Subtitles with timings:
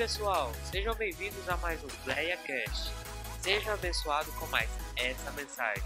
[0.00, 2.90] pessoal, sejam bem-vindos a mais um PlayaCast.
[3.42, 5.82] Seja abençoado com mais essa mensagem.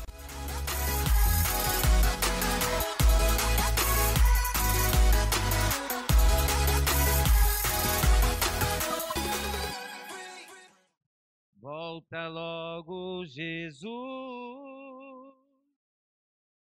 [11.57, 13.85] Volta logo, Jesus.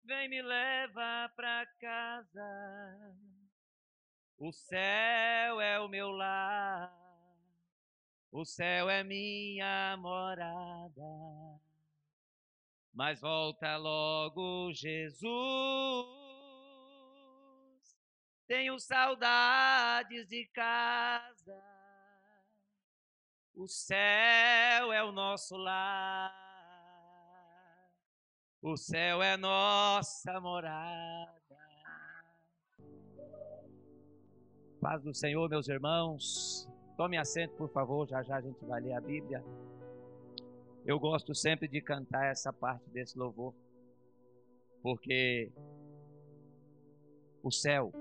[0.06, 3.14] Vem me leva pra casa.
[4.38, 7.05] O céu é o meu lar.
[8.30, 11.60] O céu é minha morada.
[12.92, 15.26] Mas volta logo, Jesus.
[18.46, 21.62] Tenho saudades de casa.
[23.54, 26.46] O céu é o nosso lar.
[28.62, 31.36] O céu é nossa morada.
[34.80, 36.68] Paz do Senhor, meus irmãos.
[36.96, 39.44] Tome assento, por favor, já já a gente vai ler a Bíblia.
[40.84, 43.52] Eu gosto sempre de cantar essa parte desse louvor,
[44.82, 45.52] porque
[47.42, 47.92] o céu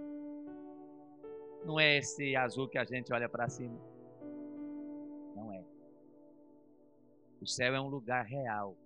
[1.66, 3.78] não é esse azul que a gente olha para cima.
[5.36, 5.62] Não é.
[7.42, 8.78] O céu é um lugar real.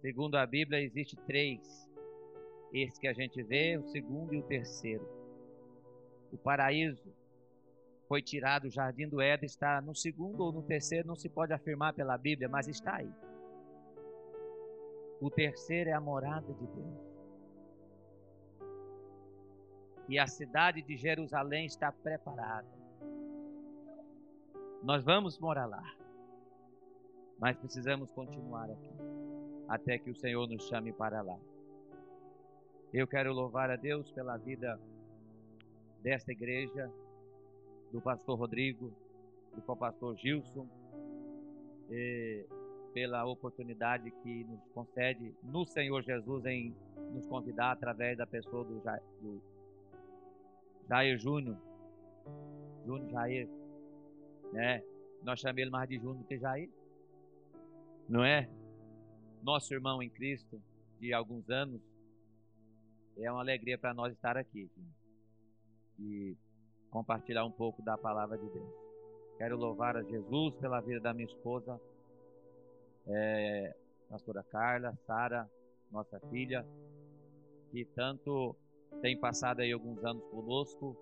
[0.00, 1.90] Segundo a Bíblia, existe três.
[2.72, 5.08] Esse que a gente vê, o segundo e o terceiro.
[6.30, 7.12] O paraíso
[8.14, 11.52] foi tirado, o jardim do Éden está no segundo ou no terceiro, não se pode
[11.52, 13.12] afirmar pela Bíblia, mas está aí.
[15.20, 17.00] O terceiro é a morada de Deus.
[20.08, 22.68] E a cidade de Jerusalém está preparada.
[24.80, 25.82] Nós vamos morar lá.
[27.40, 28.94] Mas precisamos continuar aqui.
[29.66, 31.40] Até que o Senhor nos chame para lá.
[32.92, 34.80] Eu quero louvar a Deus pela vida
[36.00, 36.88] desta igreja,
[37.94, 38.92] do pastor Rodrigo,
[39.54, 40.66] do pastor Gilson,
[42.92, 46.74] pela oportunidade que nos concede no Senhor Jesus em
[47.12, 49.40] nos convidar através da pessoa do, Jair, do
[50.88, 51.56] Jair Júnior,
[52.84, 53.48] Júnior Jair,
[54.52, 54.82] né?
[55.22, 56.68] Nós chamamos ele mais de Júnior do que Jair,
[58.08, 58.50] não é?
[59.40, 60.60] Nosso irmão em Cristo
[60.98, 61.80] de alguns anos,
[63.18, 64.68] é uma alegria para nós estar aqui.
[66.00, 66.36] E
[66.94, 68.72] compartilhar um pouco da palavra de Deus.
[69.36, 71.80] Quero louvar a Jesus pela vida da minha esposa,
[73.08, 73.74] é,
[74.08, 75.50] pastora Carla, Sara,
[75.90, 76.64] nossa filha,
[77.72, 78.54] que tanto
[79.02, 80.96] tem passado aí alguns anos conosco,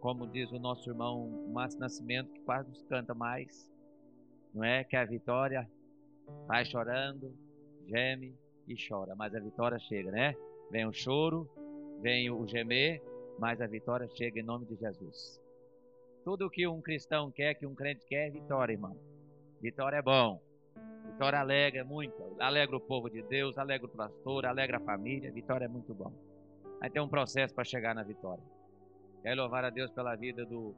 [0.00, 3.70] como diz o nosso irmão Márcio Nascimento, que quase nos canta mais,
[4.54, 4.82] não é?
[4.82, 5.70] Que a vitória
[6.46, 7.36] vai chorando,
[7.86, 8.34] geme
[8.66, 10.34] e chora, mas a vitória chega, né?
[10.70, 11.46] Vem o choro,
[12.00, 13.02] vem o gemer,
[13.38, 15.40] mas a vitória chega em nome de Jesus.
[16.24, 18.96] Tudo que um cristão quer, que um crente quer, é vitória, irmão.
[19.60, 20.40] Vitória é bom.
[21.04, 22.16] Vitória alegra muito.
[22.40, 25.30] Alegra o povo de Deus, alegra o pastor, alegra a família.
[25.30, 26.12] Vitória é muito bom.
[26.80, 28.42] Aí tem um processo para chegar na vitória.
[29.22, 30.74] Quero louvar a Deus pela vida do,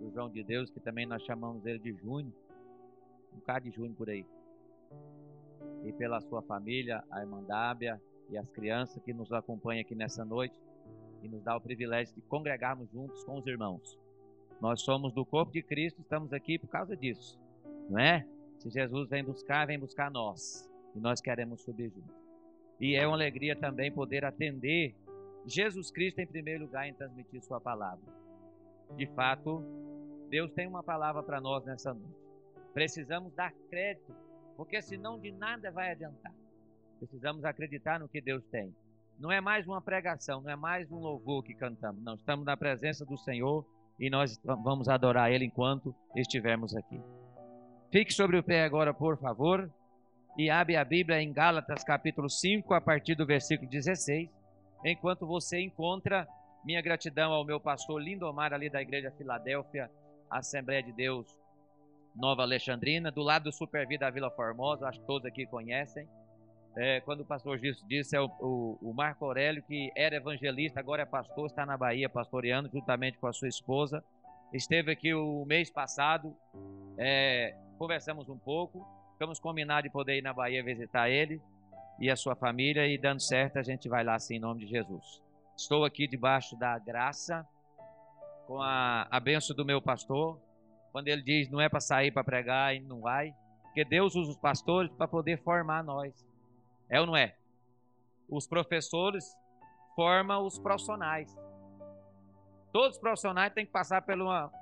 [0.00, 2.32] do João de Deus, que também nós chamamos ele de Júnior.
[3.32, 4.26] Um bocado de Júnior por aí.
[5.84, 10.24] E pela sua família, a irmã Dábia e as crianças que nos acompanham aqui nessa
[10.24, 10.58] noite
[11.22, 13.98] e nos dá o privilégio de congregarmos juntos com os irmãos.
[14.60, 17.40] Nós somos do corpo de Cristo, estamos aqui por causa disso,
[17.88, 18.26] não é?
[18.58, 22.22] Se Jesus vem buscar, vem buscar nós, e nós queremos subir juntos.
[22.80, 24.94] E é uma alegria também poder atender
[25.46, 28.04] Jesus Cristo em primeiro lugar em transmitir Sua palavra.
[28.96, 29.64] De fato,
[30.28, 32.22] Deus tem uma palavra para nós nessa noite.
[32.72, 34.14] Precisamos dar crédito,
[34.56, 36.32] porque senão de nada vai adiantar.
[36.98, 38.74] Precisamos acreditar no que Deus tem.
[39.18, 42.02] Não é mais uma pregação, não é mais um louvor que cantamos.
[42.02, 43.64] Não, estamos na presença do Senhor
[43.98, 47.00] e nós vamos adorar Ele enquanto estivermos aqui.
[47.90, 49.70] Fique sobre o pé agora, por favor,
[50.36, 54.30] e abre a Bíblia em Gálatas capítulo 5, a partir do versículo 16,
[54.84, 56.26] enquanto você encontra
[56.64, 59.90] minha gratidão ao meu pastor Lindomar, ali da Igreja Filadélfia,
[60.30, 61.26] Assembleia de Deus
[62.14, 66.08] Nova Alexandrina, do lado do Supervida da Vila Formosa, acho que todos aqui conhecem
[66.76, 70.80] é, quando o pastor disse, disse é o, o, o, Marco Aurélio, que era evangelista,
[70.80, 74.02] agora é pastor, está na Bahia pastoreando, juntamente com a sua esposa.
[74.52, 76.34] Esteve aqui o mês passado,
[76.96, 81.40] é, conversamos um pouco, ficamos combinados de poder ir na Bahia visitar ele
[81.98, 84.70] e a sua família, e dando certo, a gente vai lá assim, em nome de
[84.70, 85.22] Jesus.
[85.56, 87.46] Estou aqui debaixo da graça,
[88.46, 90.40] com a, a benção do meu pastor,
[90.90, 94.30] quando ele diz não é para sair para pregar, e não vai, porque Deus usa
[94.30, 96.31] os pastores para poder formar nós.
[96.92, 97.34] É ou não é?
[98.28, 99.24] Os professores
[99.96, 101.34] formam os profissionais.
[102.70, 104.52] Todos os profissionais têm que passar por uma,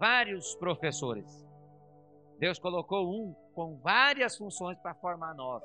[0.00, 1.46] vários professores.
[2.38, 5.62] Deus colocou um com várias funções para formar nós,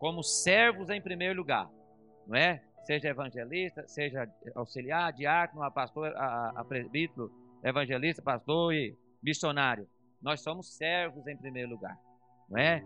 [0.00, 1.70] como servos em primeiro lugar,
[2.26, 2.60] não é?
[2.84, 7.30] Seja evangelista, seja auxiliar, diácono, pastor, a, a presbítero,
[7.62, 9.88] evangelista, pastor e missionário.
[10.20, 11.96] Nós somos servos em primeiro lugar,
[12.48, 12.84] não é?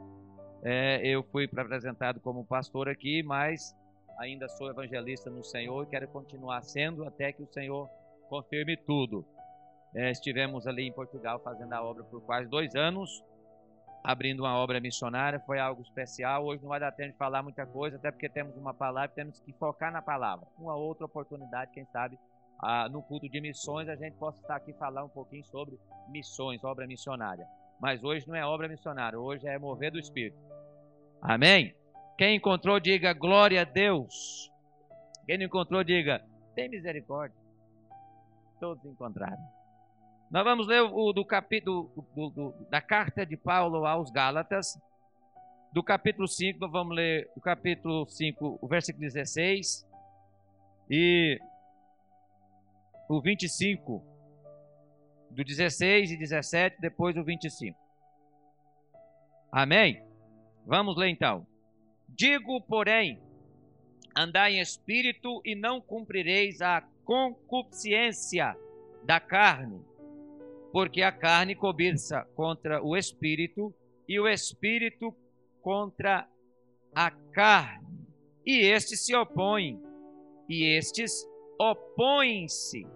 [0.69, 3.73] É eu fui apresentado como pastor aqui, mas
[4.19, 7.89] ainda sou evangelista no Senhor e quero continuar sendo até que o Senhor
[8.29, 9.25] confirme tudo.
[9.95, 13.23] É, estivemos ali em Portugal fazendo a obra por quase dois anos,
[14.03, 16.45] abrindo uma obra missionária, foi algo especial.
[16.45, 19.39] Hoje não vai dar tempo de falar muita coisa, até porque temos uma palavra, temos
[19.39, 20.49] que focar na palavra.
[20.59, 22.19] Uma outra oportunidade, quem sabe,
[22.61, 25.79] ah, no culto de missões, a gente possa estar aqui falar um pouquinho sobre
[26.09, 27.47] missões, obra missionária.
[27.81, 30.56] Mas hoje não é obra missionária, hoje é mover do Espírito.
[31.27, 31.75] Amém?
[32.17, 34.49] Quem encontrou, diga glória a Deus.
[35.27, 36.25] Quem não encontrou, diga
[36.55, 37.37] tem misericórdia.
[38.61, 39.43] Todos encontraram.
[40.31, 44.79] Nós vamos ler o do capítulo do, do, da carta de Paulo aos Gálatas.
[45.73, 49.85] Do capítulo 5, nós vamos ler o capítulo 5, o versículo 16.
[50.89, 51.41] E
[53.09, 54.03] o 25,
[55.31, 57.77] do 16 e 17, depois o 25.
[59.51, 60.06] Amém?
[60.67, 61.47] Vamos ler então.
[62.09, 63.21] Digo, porém,
[64.17, 68.57] andai em espírito e não cumprireis a concupiscência
[69.05, 69.81] da carne,
[70.73, 73.73] porque a carne cobiça contra o espírito
[74.09, 75.15] e o espírito
[75.63, 76.29] contra
[76.93, 78.07] a carne,
[78.45, 79.81] e estes se opõem,
[80.49, 81.25] e estes
[81.61, 82.87] opõem-se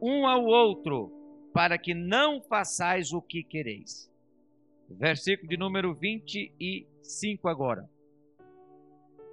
[0.00, 1.12] um ao outro,
[1.52, 4.10] para que não façais o que quereis.
[4.88, 5.94] Versículo de número
[7.00, 7.88] 25 agora.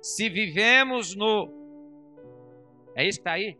[0.02, 1.50] Se vivemos no.
[2.96, 3.58] É isso que está aí?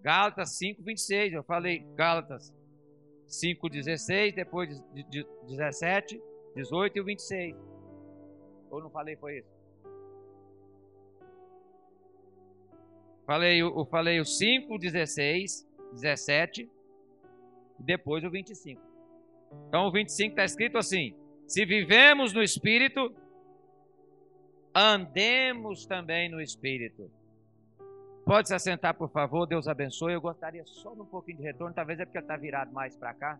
[0.00, 1.34] Gálatas 5, 26.
[1.34, 2.52] Eu falei Gálatas
[3.26, 6.20] 5, 16, depois de, de, 17,
[6.56, 7.56] 18 e 26.
[8.70, 9.62] Ou não falei, foi isso?
[13.26, 16.68] Falei, eu falei o 5, 16, 17
[17.78, 18.91] e depois o 25.
[19.68, 21.14] Então o 25 está escrito assim:
[21.46, 23.14] Se vivemos no Espírito,
[24.74, 27.10] andemos também no Espírito.
[28.24, 29.46] Pode se assentar, por favor.
[29.46, 30.12] Deus abençoe.
[30.12, 31.74] Eu gostaria só de um pouquinho de retorno.
[31.74, 33.38] Talvez é porque ele está virado mais para cá.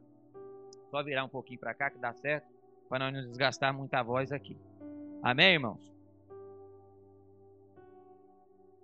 [0.90, 2.46] Só virar um pouquinho para cá que dá certo.
[2.88, 4.56] Para não nos desgastar muita voz aqui.
[5.22, 5.92] Amém, irmãos?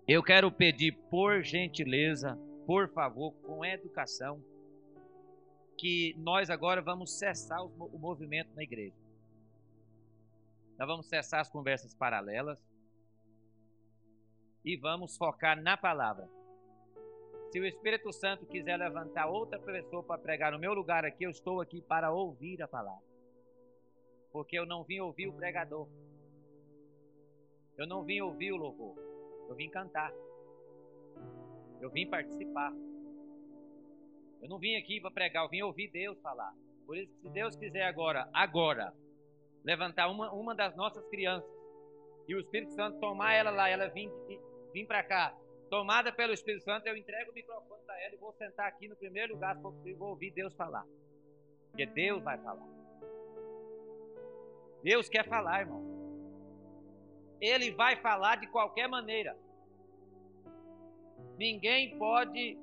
[0.07, 4.41] Eu quero pedir, por gentileza, por favor, com educação,
[5.79, 8.97] que nós agora vamos cessar o movimento na igreja.
[10.77, 12.61] Nós vamos cessar as conversas paralelas
[14.65, 16.29] e vamos focar na palavra.
[17.51, 21.31] Se o Espírito Santo quiser levantar outra pessoa para pregar no meu lugar aqui, eu
[21.31, 23.07] estou aqui para ouvir a palavra.
[24.31, 25.89] Porque eu não vim ouvir o pregador.
[27.79, 28.97] Eu não vim ouvir o louvor.
[29.49, 30.13] Eu vim cantar.
[31.81, 32.73] Eu vim participar.
[34.43, 36.53] Eu não vim aqui para pregar, eu vim ouvir Deus falar.
[36.87, 38.95] Por isso, se Deus quiser agora, agora,
[39.65, 41.51] levantar uma, uma das nossas crianças
[42.27, 44.11] e o Espírito Santo tomar ela lá, ela vir,
[44.73, 45.37] vir para cá,
[45.69, 48.97] tomada pelo Espírito Santo, eu entrego o microfone para ela e vou sentar aqui no
[48.97, 50.85] primeiro lugar e vou ouvir Deus falar.
[51.71, 52.67] Porque Deus vai falar.
[54.83, 55.83] Deus quer falar, irmão.
[57.41, 59.37] Ele vai falar de qualquer maneira.
[61.37, 62.59] Ninguém pode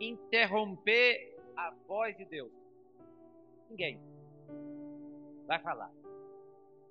[0.00, 2.52] interromper a voz de Deus.
[3.70, 4.00] Ninguém
[5.46, 5.90] vai falar.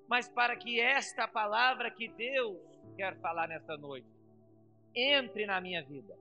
[0.08, 2.58] Mas para que esta palavra que Deus
[2.96, 4.08] quer falar nesta noite
[4.94, 6.16] entre na minha vida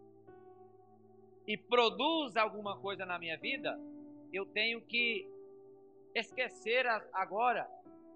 [1.45, 3.79] e produza alguma coisa na minha vida,
[4.31, 5.27] eu tenho que
[6.15, 7.69] esquecer agora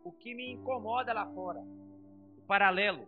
[0.03, 1.59] o que me incomoda lá fora,
[2.37, 3.07] o paralelo,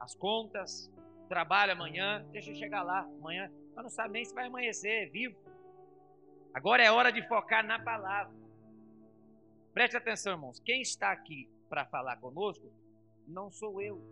[0.00, 0.90] as contas,
[1.28, 5.06] trabalho amanhã, deixa eu chegar lá, amanhã, mas não sabe nem se vai amanhecer, é
[5.06, 5.38] vivo.
[6.54, 8.34] Agora é hora de focar na palavra.
[9.74, 10.58] Preste atenção, irmãos.
[10.60, 12.72] Quem está aqui para falar conosco
[13.28, 14.02] não sou eu.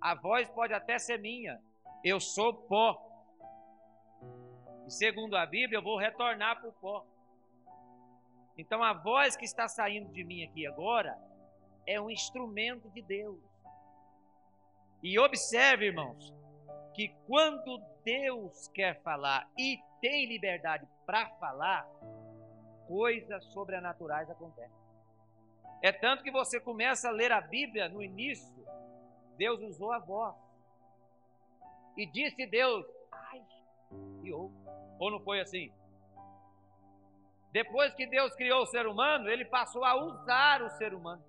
[0.00, 1.60] A voz pode até ser minha.
[2.02, 2.98] Eu sou pó.
[4.86, 7.06] E segundo a Bíblia, eu vou retornar para o pó.
[8.56, 11.18] Então a voz que está saindo de mim aqui agora
[11.86, 13.38] é um instrumento de Deus.
[15.02, 16.32] E observe, irmãos,
[16.96, 21.86] que quando Deus quer falar e tem liberdade para falar,
[22.88, 24.86] coisas sobrenaturais acontecem.
[25.82, 28.66] É tanto que você começa a ler a Bíblia no início,
[29.36, 30.34] Deus usou a voz.
[31.98, 33.42] E disse Deus: Ai,
[34.20, 34.50] criou.
[34.98, 35.70] Ou não foi assim?
[37.52, 41.22] Depois que Deus criou o ser humano, ele passou a usar o ser humano.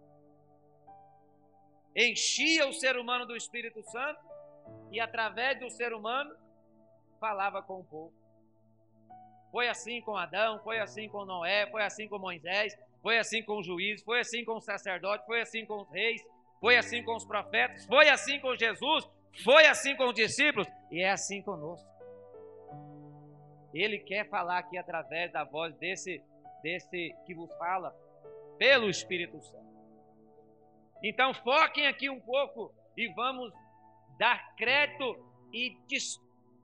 [1.93, 4.26] Enchia o ser humano do Espírito Santo
[4.91, 6.35] e, através do ser humano,
[7.19, 8.13] falava com o povo.
[9.51, 13.59] Foi assim com Adão, foi assim com Noé, foi assim com Moisés, foi assim com
[13.59, 16.21] os juízes, foi assim com os sacerdotes, foi assim com os reis,
[16.59, 19.09] foi assim com os profetas, foi assim com Jesus,
[19.43, 21.87] foi assim com os discípulos e é assim conosco.
[23.73, 26.21] Ele quer falar aqui através da voz desse,
[26.61, 27.95] desse que vos fala,
[28.57, 29.67] pelo Espírito Santo.
[31.03, 33.53] Então foquem aqui um pouco e vamos
[34.17, 35.17] dar crédito
[35.53, 35.77] e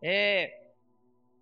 [0.02, 0.64] é,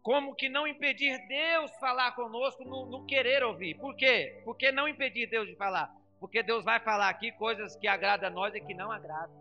[0.04, 3.76] como que não impedir Deus falar conosco no, no, querer ouvir.
[3.76, 4.42] Por quê?
[4.44, 5.94] Porque não impedir Deus de falar.
[6.20, 9.36] Porque Deus vai falar aqui coisas que agradam a nós e que não agradam.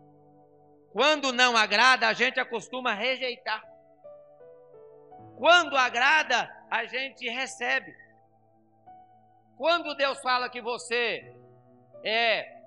[0.91, 3.63] Quando não agrada, a gente acostuma rejeitar.
[5.37, 7.95] Quando agrada, a gente recebe.
[9.57, 11.35] Quando Deus fala que você
[12.03, 12.61] é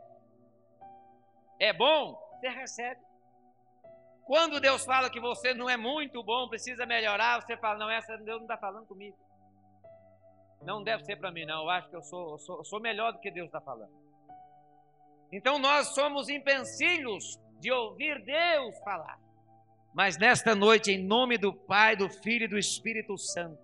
[1.58, 3.00] é bom, você recebe.
[4.24, 8.16] Quando Deus fala que você não é muito bom, precisa melhorar, você fala, não, essa
[8.16, 9.16] Deus não está falando comigo.
[10.62, 11.62] Não deve ser para mim, não.
[11.62, 13.92] Eu acho que eu sou, eu sou, eu sou melhor do que Deus está falando.
[15.30, 19.18] Então nós somos empecilhos de ouvir Deus falar.
[19.92, 23.62] Mas nesta noite, em nome do Pai, do Filho e do Espírito Santo,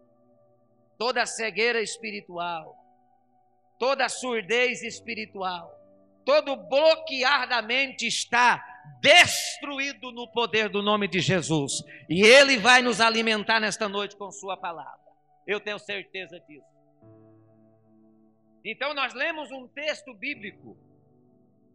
[0.98, 2.76] toda cegueira espiritual,
[3.78, 5.74] toda surdez espiritual,
[6.24, 8.62] todo bloquear da mente está
[9.00, 11.82] destruído no poder do nome de Jesus.
[12.08, 15.00] E Ele vai nos alimentar nesta noite com Sua palavra.
[15.46, 16.66] Eu tenho certeza disso.
[18.64, 20.76] Então, nós lemos um texto bíblico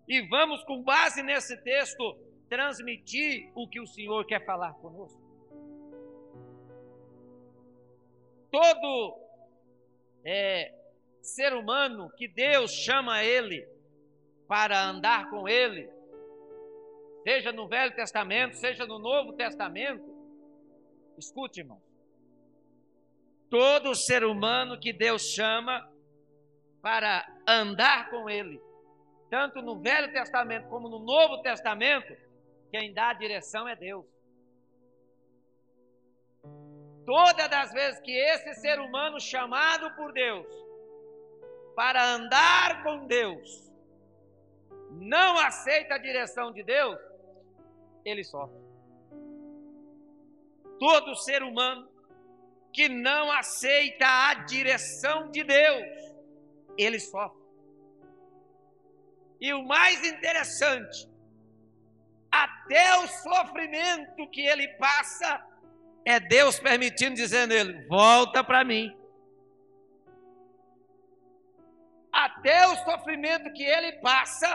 [0.07, 5.19] e vamos, com base nesse texto, transmitir o que o Senhor quer falar conosco.
[8.51, 9.19] Todo
[10.23, 10.73] é,
[11.21, 13.67] ser humano que Deus chama ele
[14.47, 15.89] para andar com ele,
[17.25, 20.05] seja no Velho Testamento, seja no Novo Testamento,
[21.17, 21.81] escute, irmão.
[23.49, 25.91] Todo ser humano que Deus chama
[26.83, 28.61] para andar com ele,
[29.31, 32.15] tanto no Velho Testamento como no Novo Testamento,
[32.69, 34.05] quem dá a direção é Deus.
[37.07, 40.45] Todas as vezes que esse ser humano chamado por Deus
[41.75, 43.65] para andar com Deus
[44.91, 47.14] não aceita a direção de Deus,
[48.05, 48.63] ele sofre.
[50.79, 51.89] Todo ser humano
[52.71, 56.15] que não aceita a direção de Deus,
[56.77, 57.43] ele sofre.
[59.41, 61.09] E o mais interessante
[62.35, 65.41] até o sofrimento que ele passa,
[66.03, 68.95] é Deus permitindo, dizendo ele: volta para mim.
[72.11, 74.47] Até o sofrimento que ele passa,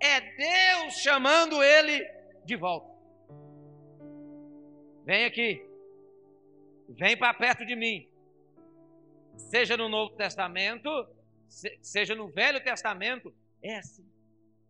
[0.00, 2.02] é Deus chamando ele
[2.44, 2.87] de volta.
[5.08, 5.66] Vem aqui,
[6.86, 8.06] vem para perto de mim.
[9.38, 10.90] Seja no Novo Testamento,
[11.80, 14.06] seja no Velho Testamento, é assim.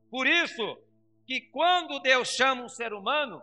[0.09, 0.80] Por isso,
[1.26, 3.42] que quando Deus chama um ser humano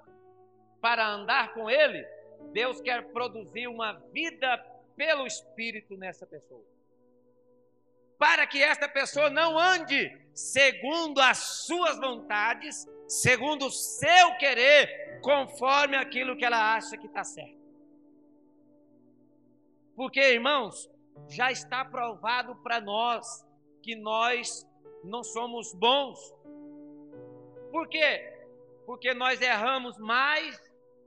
[0.80, 2.02] para andar com ele,
[2.54, 4.58] Deus quer produzir uma vida
[4.96, 6.64] pelo Espírito nessa pessoa.
[8.18, 15.96] Para que esta pessoa não ande segundo as suas vontades, segundo o seu querer, conforme
[15.96, 17.64] aquilo que ela acha que está certo.
[19.96, 20.90] Porque, irmãos,
[21.30, 23.46] já está provado para nós
[23.82, 24.68] que nós
[25.04, 26.36] não somos bons
[27.76, 28.34] por quê?
[28.86, 30.58] Porque nós erramos mais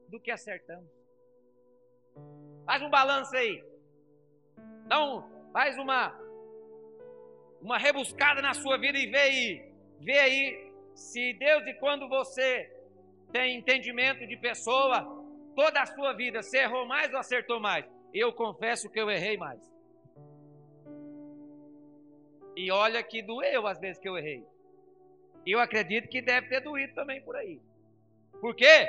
[0.06, 0.90] do que acertamos.
[2.66, 3.64] Faz um balanço aí.
[4.84, 6.10] Então, faz uma
[7.60, 12.70] uma rebuscada na sua vida e vê aí, vê aí se Deus e quando você
[13.32, 15.02] tem entendimento de pessoa,
[15.54, 17.84] toda a sua vida, você errou mais ou acertou mais?
[18.12, 19.60] Eu confesso que eu errei mais.
[22.56, 24.44] E olha que doeu as vezes que eu errei.
[25.46, 27.60] Eu acredito que deve ter doído também por aí.
[28.40, 28.88] Por quê?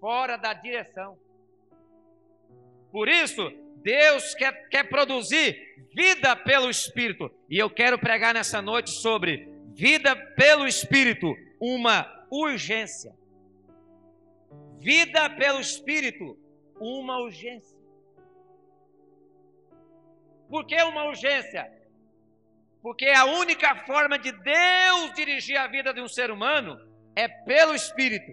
[0.00, 1.18] Fora da direção.
[2.92, 3.42] Por isso,
[3.82, 7.30] Deus quer, quer produzir vida pelo Espírito.
[7.48, 13.14] E eu quero pregar nessa noite sobre vida pelo Espírito, uma urgência.
[14.78, 16.38] Vida pelo Espírito,
[16.80, 17.76] uma urgência.
[20.48, 21.72] Por que uma urgência?
[22.82, 26.78] Porque a única forma de Deus dirigir a vida de um ser humano
[27.16, 28.32] é pelo Espírito.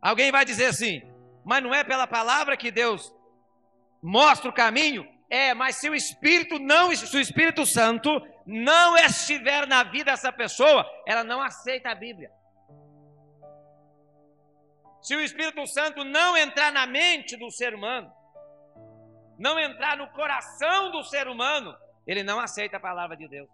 [0.00, 1.02] Alguém vai dizer assim:
[1.44, 3.14] mas não é pela palavra que Deus
[4.02, 5.06] mostra o caminho?
[5.30, 8.10] É, mas se o Espírito não, se o Espírito Santo
[8.46, 12.30] não estiver na vida dessa pessoa, ela não aceita a Bíblia.
[15.02, 18.10] Se o Espírito Santo não entrar na mente do ser humano,
[19.38, 23.48] não entrar no coração do ser humano, ele não aceita a palavra de Deus.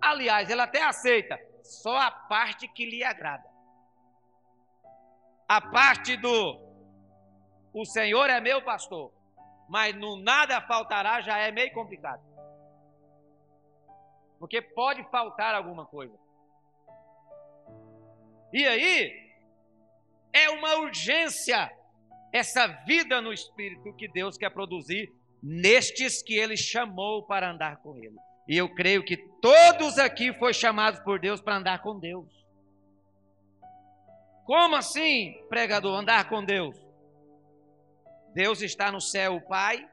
[0.00, 3.51] Aliás, ele até aceita só a parte que lhe agrada.
[5.54, 6.58] A parte do
[7.74, 9.12] o Senhor é meu pastor,
[9.68, 12.22] mas no nada faltará já é meio complicado.
[14.38, 16.18] Porque pode faltar alguma coisa.
[18.50, 19.12] E aí,
[20.32, 21.70] é uma urgência
[22.32, 27.94] essa vida no Espírito que Deus quer produzir nestes que Ele chamou para andar com
[27.98, 28.16] Ele.
[28.48, 32.41] E eu creio que todos aqui foram chamados por Deus para andar com Deus.
[34.44, 36.76] Como assim, pregador, andar com Deus?
[38.34, 39.86] Deus está no céu, o Pai,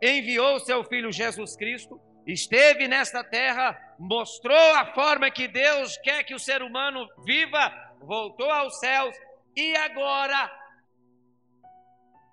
[0.00, 6.24] enviou o seu Filho Jesus Cristo, esteve nesta terra, mostrou a forma que Deus quer
[6.24, 9.14] que o ser humano viva, voltou aos céus,
[9.54, 10.50] e agora?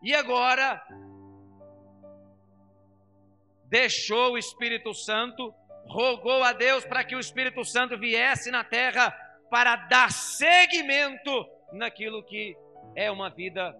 [0.01, 0.81] E agora?
[3.65, 5.53] Deixou o Espírito Santo,
[5.87, 9.13] rogou a Deus para que o Espírito Santo viesse na terra
[9.49, 12.55] para dar seguimento naquilo que
[12.95, 13.75] é uma vida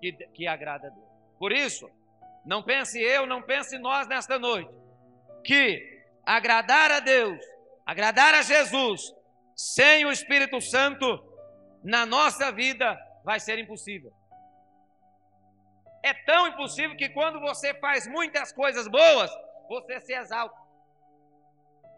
[0.00, 1.08] que, que agrada a Deus.
[1.38, 1.90] Por isso,
[2.44, 4.70] não pense eu, não pense nós nesta noite,
[5.44, 7.38] que agradar a Deus,
[7.84, 9.14] agradar a Jesus,
[9.54, 11.06] sem o Espírito Santo,
[11.82, 14.12] na nossa vida vai ser impossível.
[16.02, 19.30] É tão impossível que quando você faz muitas coisas boas,
[19.68, 20.56] você se exalta.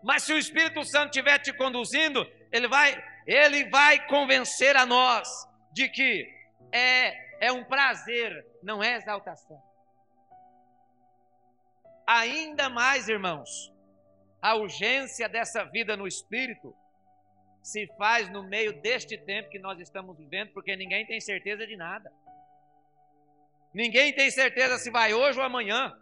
[0.02, 5.28] Mas se o Espírito Santo estiver te conduzindo, ele vai, ele vai convencer a nós
[5.72, 6.28] de que
[6.72, 9.62] é, é um prazer, não é exaltação.
[12.06, 13.72] Ainda mais, irmãos,
[14.40, 16.74] a urgência dessa vida no Espírito
[17.62, 21.76] se faz no meio deste tempo que nós estamos vivendo, porque ninguém tem certeza de
[21.76, 22.12] nada.
[23.72, 25.96] Ninguém tem certeza se vai hoje ou amanhã.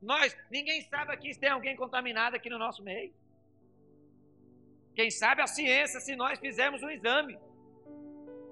[0.00, 3.12] Nós, ninguém sabe aqui se tem alguém contaminado aqui no nosso meio.
[4.94, 7.38] Quem sabe a ciência se nós fizermos um exame.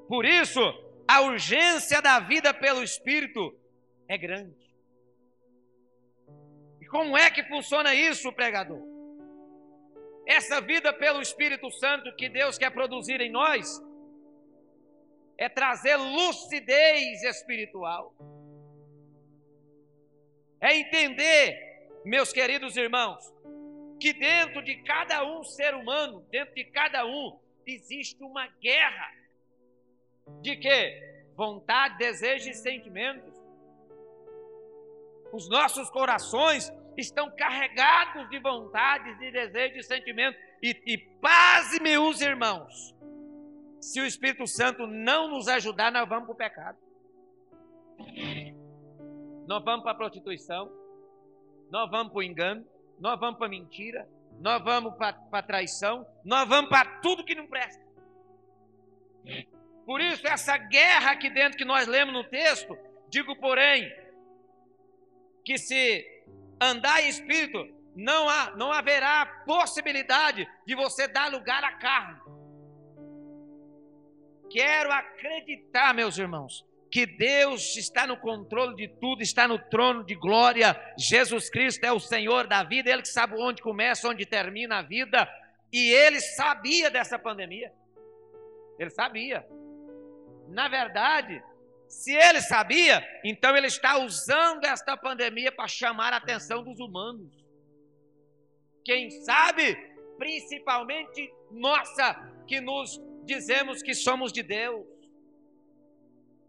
[0.08, 0.60] Por isso,
[1.06, 3.56] a urgência da vida pelo Espírito
[4.08, 4.62] é grande.
[6.80, 8.82] E como é que funciona isso, pregador?
[10.26, 13.80] Essa vida pelo Espírito Santo que Deus quer produzir em nós
[15.38, 18.14] é trazer lucidez espiritual.
[20.60, 23.32] É entender, meus queridos irmãos,
[24.02, 29.12] que dentro de cada um ser humano, dentro de cada um, existe uma guerra
[30.40, 31.24] de quê?
[31.36, 33.40] Vontade, desejo e sentimentos.
[35.32, 40.40] Os nossos corações estão carregados de vontades, de desejos e sentimentos.
[40.60, 42.92] E, e paz, meus irmãos,
[43.80, 46.78] se o Espírito Santo não nos ajudar, nós vamos para o pecado.
[49.46, 50.72] Nós vamos para a prostituição,
[51.70, 52.66] nós vamos para o engano,
[53.02, 57.84] nós vamos para mentira, nós vamos para traição, nós vamos para tudo que não presta.
[59.84, 63.92] Por isso, essa guerra aqui dentro que nós lemos no texto, digo, porém,
[65.44, 66.06] que se
[66.60, 72.20] andar em espírito, não, há, não haverá possibilidade de você dar lugar à carne.
[74.48, 80.14] Quero acreditar, meus irmãos, que Deus está no controle de tudo, está no trono de
[80.14, 80.78] glória.
[80.98, 84.82] Jesus Cristo é o Senhor da vida, Ele que sabe onde começa, onde termina a
[84.82, 85.26] vida.
[85.72, 87.72] E Ele sabia dessa pandemia.
[88.78, 89.46] Ele sabia.
[90.48, 91.42] Na verdade,
[91.88, 97.32] se ele sabia, então ele está usando esta pandemia para chamar a atenção dos humanos.
[98.84, 99.76] Quem sabe,
[100.18, 102.14] principalmente nossa,
[102.46, 104.86] que nos dizemos que somos de Deus.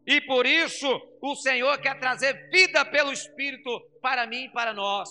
[0.06, 0.88] E por isso
[1.22, 5.10] o Senhor quer trazer vida pelo Espírito para mim e para nós.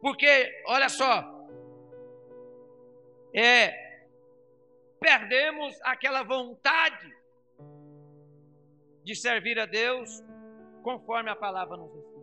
[0.00, 1.24] Porque, olha só,
[3.34, 3.72] é,
[5.00, 7.08] perdemos aquela vontade
[9.04, 10.22] de servir a Deus
[10.82, 12.18] conforme a palavra nos ensina.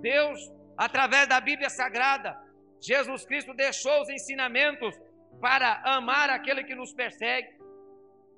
[0.00, 2.38] Deus, através da Bíblia Sagrada,
[2.80, 4.94] Jesus Cristo deixou os ensinamentos
[5.40, 7.55] para amar aquele que nos persegue,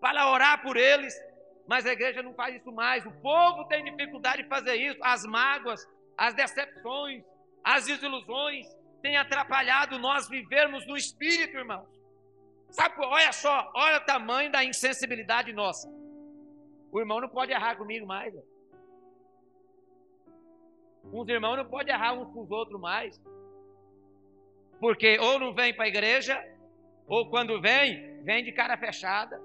[0.01, 1.15] para orar por eles,
[1.67, 3.05] mas a igreja não faz isso mais.
[3.05, 4.99] O povo tem dificuldade de fazer isso.
[5.03, 7.23] As mágoas, as decepções,
[7.63, 8.67] as desilusões
[9.03, 11.89] têm atrapalhado nós vivermos no espírito, irmãos.
[12.71, 15.89] Sabe, olha só, olha o tamanho da insensibilidade nossa.
[16.91, 18.35] O irmão não pode errar comigo mais.
[21.13, 23.21] Uns irmãos não podem errar uns com os outros mais.
[24.81, 26.39] Porque ou não vem para a igreja,
[27.07, 29.41] ou quando vem, vem de cara fechada.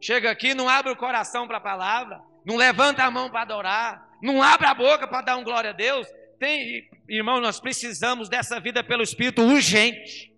[0.00, 4.08] Chega aqui, não abre o coração para a palavra, não levanta a mão para adorar,
[4.22, 6.06] não abre a boca para dar um glória a Deus.
[6.38, 10.32] Tem, irmão, nós precisamos dessa vida pelo Espírito urgente.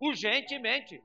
[0.00, 1.02] Urgentemente.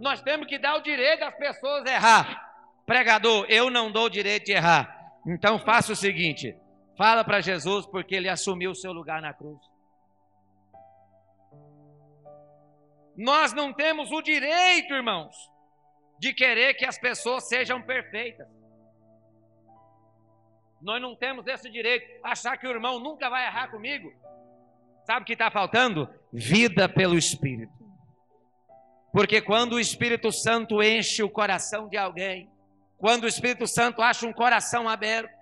[0.00, 2.52] Nós temos que dar o direito às pessoas errar.
[2.86, 5.12] Pregador, eu não dou o direito de errar.
[5.26, 6.56] Então faça o seguinte:
[6.96, 9.58] fala para Jesus, porque ele assumiu o seu lugar na cruz.
[13.16, 15.34] Nós não temos o direito, irmãos,
[16.18, 18.48] de querer que as pessoas sejam perfeitas.
[20.82, 22.06] Nós não temos esse direito.
[22.22, 24.12] Achar que o irmão nunca vai errar comigo.
[25.06, 26.08] Sabe o que está faltando?
[26.32, 27.72] Vida pelo Espírito.
[29.12, 32.50] Porque quando o Espírito Santo enche o coração de alguém,
[32.98, 35.32] quando o Espírito Santo acha um coração aberto,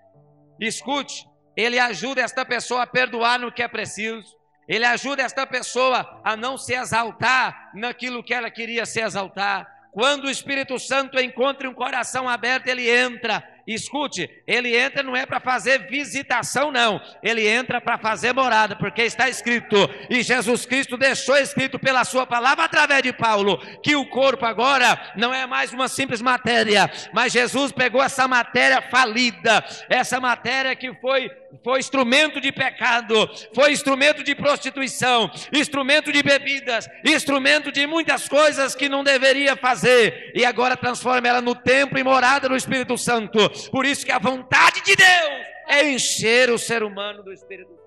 [0.60, 4.36] escute, ele ajuda esta pessoa a perdoar no que é preciso,
[4.68, 9.66] ele ajuda esta pessoa a não se exaltar naquilo que ela queria se exaltar.
[9.92, 15.24] Quando o Espírito Santo encontra um coração aberto, ele entra escute, ele entra não é
[15.24, 19.76] para fazer visitação, não, ele entra para fazer morada, porque está escrito,
[20.10, 25.12] e Jesus Cristo deixou escrito pela Sua palavra através de Paulo, que o corpo agora
[25.16, 30.92] não é mais uma simples matéria, mas Jesus pegou essa matéria falida, essa matéria que
[30.94, 31.30] foi
[31.62, 33.14] foi instrumento de pecado,
[33.54, 40.32] foi instrumento de prostituição, instrumento de bebidas, instrumento de muitas coisas que não deveria fazer,
[40.34, 43.38] e agora transforma ela no templo e morada do Espírito Santo.
[43.70, 47.82] Por isso que a vontade de Deus é encher o ser humano do Espírito Santo.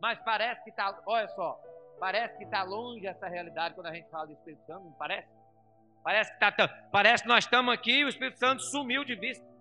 [0.00, 1.58] Mas parece que está, olha só,
[1.98, 5.28] parece que está longe essa realidade quando a gente fala do Espírito Santo, não parece?
[6.02, 9.55] Parece que, tá, parece que nós estamos aqui e o Espírito Santo sumiu de vista.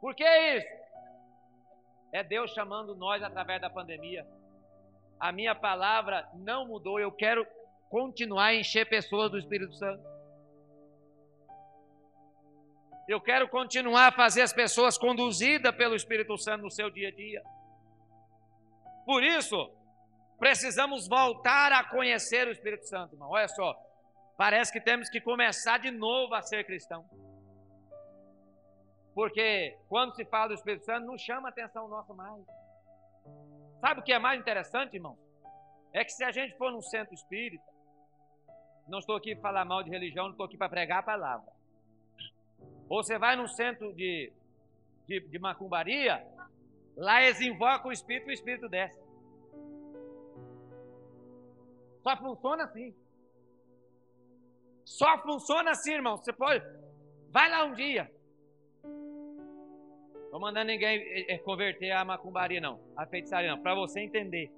[0.00, 0.78] Por que isso?
[2.12, 4.26] É Deus chamando nós através da pandemia.
[5.20, 7.46] A minha palavra não mudou, eu quero
[7.90, 10.02] continuar a encher pessoas do Espírito Santo.
[13.08, 17.10] Eu quero continuar a fazer as pessoas conduzidas pelo Espírito Santo no seu dia a
[17.10, 17.42] dia.
[19.06, 19.72] Por isso,
[20.38, 23.30] precisamos voltar a conhecer o Espírito Santo, irmão.
[23.30, 23.74] Olha só,
[24.36, 27.08] parece que temos que começar de novo a ser cristão.
[29.18, 32.40] Porque quando se fala do Espírito Santo, não chama atenção nossa mais.
[33.80, 35.18] Sabe o que é mais interessante, irmão?
[35.92, 37.64] É que se a gente for num centro espírita,
[38.86, 41.52] não estou aqui para falar mal de religião, não estou aqui para pregar a palavra.
[42.88, 44.32] Ou você vai num centro de,
[45.08, 46.24] de, de macumbaria,
[46.96, 49.02] lá eles invocam o Espírito e o Espírito desce.
[52.04, 52.94] Só funciona assim.
[54.84, 56.16] Só funciona assim, irmão.
[56.18, 56.64] Você pode.
[57.32, 58.16] Vai lá um dia.
[60.28, 62.78] Estou mandando ninguém eh, eh, converter a macumbaria, não.
[62.94, 63.62] A feitiçaria, não.
[63.62, 64.52] Para você entender.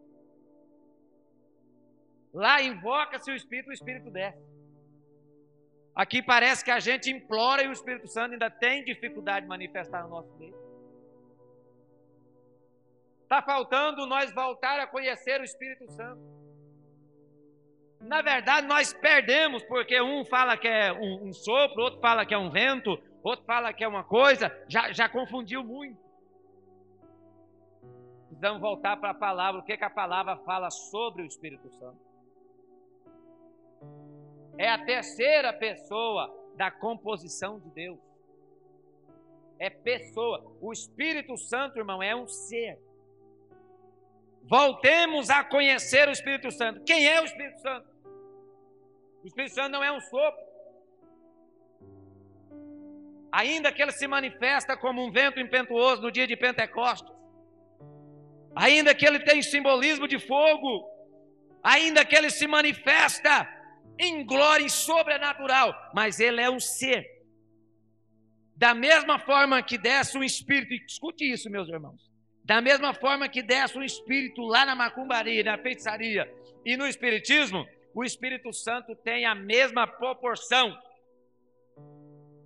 [2.35, 4.45] Lá invoca-se o Espírito, o Espírito desce.
[5.95, 10.03] Aqui parece que a gente implora e o Espírito Santo ainda tem dificuldade de manifestar
[10.03, 10.59] no nosso meio.
[13.23, 16.21] Está faltando nós voltar a conhecer o Espírito Santo.
[18.01, 22.35] Na verdade, nós perdemos, porque um fala que é um, um sopro, outro fala que
[22.35, 25.99] é um vento, outro fala que é uma coisa, já, já confundiu muito.
[28.29, 32.11] Precisamos voltar para a palavra, o que, que a palavra fala sobre o Espírito Santo
[34.61, 37.99] é a terceira pessoa da composição de Deus.
[39.59, 40.55] É pessoa.
[40.61, 42.79] O Espírito Santo, irmão, é um ser.
[44.43, 46.85] Voltemos a conhecer o Espírito Santo.
[46.85, 47.89] Quem é o Espírito Santo?
[49.23, 50.50] O Espírito Santo não é um sopro.
[53.33, 57.13] Ainda que ele se manifesta como um vento impetuoso no dia de Pentecostes,
[58.55, 60.89] ainda que ele tem simbolismo de fogo,
[61.63, 63.49] ainda que ele se manifesta
[63.99, 67.07] em glória e sobrenatural, mas ele é um ser.
[68.57, 72.11] Da mesma forma que desce um espírito, escute isso, meus irmãos.
[72.45, 76.31] Da mesma forma que desce um espírito lá na macumbaria, na feitiçaria
[76.65, 80.77] e no espiritismo, o Espírito Santo tem a mesma proporção.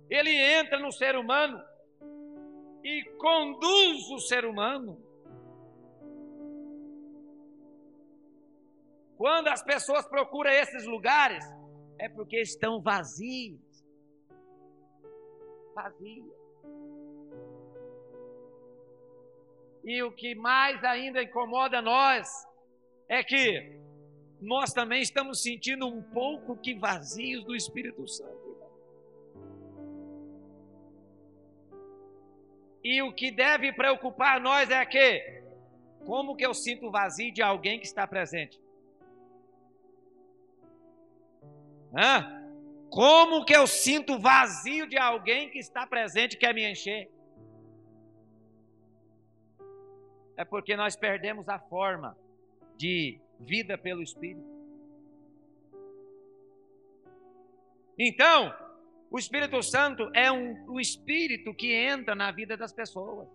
[0.09, 1.61] Ele entra no ser humano
[2.83, 5.05] e conduz o ser humano
[9.17, 11.43] Quando as pessoas procuram esses lugares,
[11.97, 13.59] é porque estão vazios.
[15.73, 16.35] Vazios.
[19.83, 22.27] E o que mais ainda incomoda nós
[23.07, 23.79] é que
[24.41, 28.44] nós também estamos sentindo um pouco que vazios do Espírito Santo.
[32.85, 35.41] E o que deve preocupar nós é que
[36.05, 38.61] como que eu sinto vazio de alguém que está presente?
[41.97, 42.45] Hã?
[42.91, 47.09] Como que eu sinto vazio de alguém que está presente e quer me encher?
[50.37, 52.15] É porque nós perdemos a forma
[52.77, 54.45] de vida pelo Espírito.
[57.97, 58.53] Então,
[59.15, 63.29] o Espírito Santo é um, o Espírito que entra na vida das pessoas.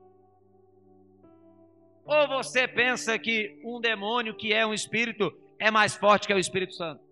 [2.04, 6.38] Ou você pensa que um demônio que é um espírito é mais forte que o
[6.38, 7.02] Espírito Santo?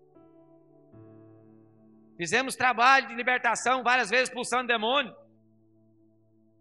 [2.15, 5.15] Fizemos trabalho de libertação várias vezes expulsando demônio.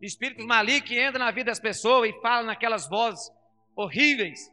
[0.00, 3.30] Espíritos malignos que entram na vida das pessoas e falam naquelas vozes
[3.76, 4.50] horríveis.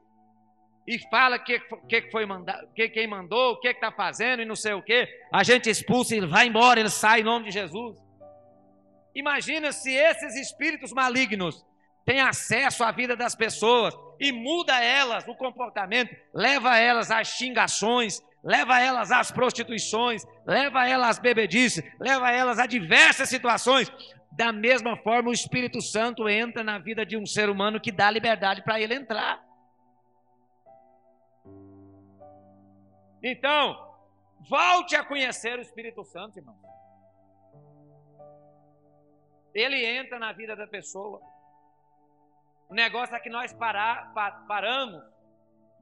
[0.87, 4.55] E fala que, que foi mandado, que quem mandou, o que está fazendo e não
[4.55, 5.07] sei o que.
[5.33, 7.97] A gente expulsa ele vai embora, ele sai em nome de Jesus.
[9.15, 11.65] Imagina se esses espíritos malignos
[12.05, 18.21] têm acesso à vida das pessoas e muda elas o comportamento, leva elas às xingações,
[18.43, 23.91] leva elas às prostituições, leva elas às bebedices, leva elas a diversas situações.
[24.31, 28.11] Da mesma forma, o Espírito Santo entra na vida de um ser humano que dá
[28.11, 29.41] liberdade para ele entrar.
[33.27, 33.63] Então,
[34.47, 36.55] volte a conhecer o Espírito Santo, irmão.
[39.53, 41.19] Ele entra na vida da pessoa.
[42.69, 44.13] O negócio é que nós parar,
[44.47, 45.01] paramos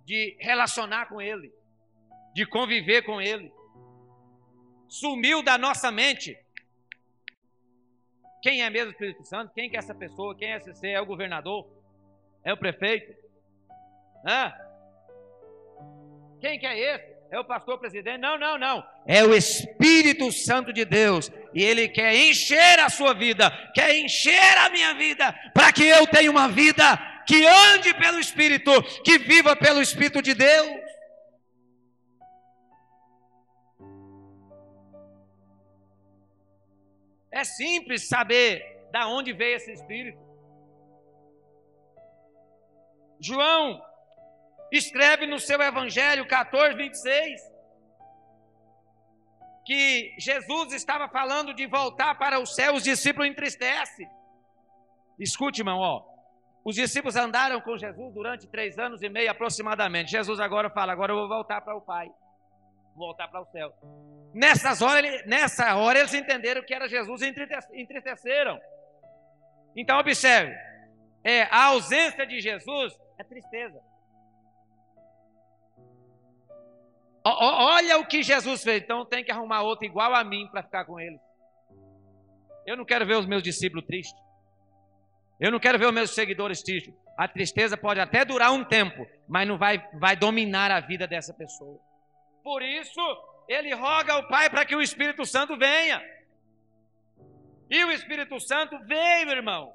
[0.05, 1.53] de relacionar com Ele
[2.33, 3.53] de conviver com Ele.
[4.87, 6.37] Sumiu da nossa mente.
[8.41, 9.53] Quem é mesmo o Espírito Santo?
[9.53, 10.35] Quem que é essa pessoa?
[10.35, 10.89] Quem é esse ser?
[10.89, 11.69] É o governador?
[12.43, 13.15] É o prefeito?
[14.27, 14.53] Hã?
[16.41, 17.12] Quem que é esse?
[17.33, 18.19] É o pastor presidente?
[18.19, 18.87] Não, não, não.
[19.07, 21.31] É o Espírito Santo de Deus.
[21.51, 26.05] E Ele quer encher a sua vida, quer encher a minha vida, para que eu
[26.05, 28.71] tenha uma vida que ande pelo Espírito,
[29.03, 30.79] que viva pelo Espírito de Deus.
[37.31, 40.19] É simples saber da onde veio esse espírito.
[43.19, 43.81] João
[44.77, 47.41] escreve no seu Evangelho 14, 26,
[49.65, 54.09] que Jesus estava falando de voltar para o céu, os discípulos entristecem.
[55.19, 56.03] Escute, irmão, ó.
[56.65, 60.11] Os discípulos andaram com Jesus durante três anos e meio aproximadamente.
[60.11, 62.09] Jesus agora fala: agora eu vou voltar para o Pai
[62.95, 63.73] voltar para o céu.
[64.33, 67.33] Nessas horas, nessa hora eles entenderam que era Jesus e
[67.73, 68.59] entristeceram.
[69.75, 70.53] Então observe,
[71.23, 73.79] é, a ausência de Jesus é tristeza.
[77.25, 80.85] Olha o que Jesus fez, então tem que arrumar outro igual a mim para ficar
[80.85, 81.17] com ele.
[82.65, 84.21] Eu não quero ver os meus discípulos tristes.
[85.39, 86.93] Eu não quero ver os meus seguidores tristes.
[87.17, 91.33] A tristeza pode até durar um tempo, mas não vai, vai dominar a vida dessa
[91.33, 91.79] pessoa.
[92.43, 93.01] Por isso,
[93.47, 96.01] ele roga ao Pai para que o Espírito Santo venha.
[97.69, 99.73] E o Espírito Santo veio, irmãos,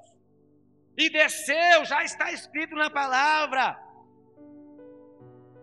[0.97, 3.77] e desceu, já está escrito na palavra.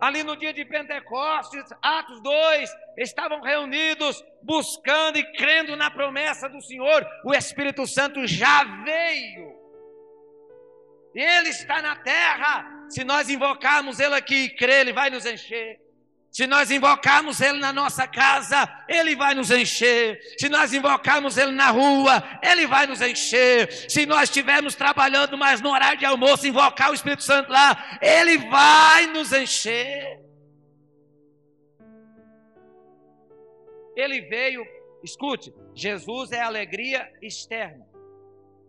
[0.00, 6.61] Ali no dia de Pentecostes, Atos 2, estavam reunidos, buscando e crendo na promessa do
[6.61, 7.06] Senhor.
[7.24, 9.56] O Espírito Santo já veio.
[11.14, 12.87] Ele está na terra.
[12.90, 15.80] Se nós invocarmos Ele aqui e crer, Ele vai nos encher.
[16.37, 20.20] Se nós invocarmos Ele na nossa casa, Ele vai nos encher.
[20.38, 23.72] Se nós invocarmos Ele na rua, Ele vai nos encher.
[23.90, 28.37] Se nós estivermos trabalhando, mas no horário de almoço, invocar o Espírito Santo lá, Ele
[28.37, 30.20] vai nos encher.
[33.96, 34.62] Ele veio,
[35.03, 37.87] escute, Jesus é alegria externa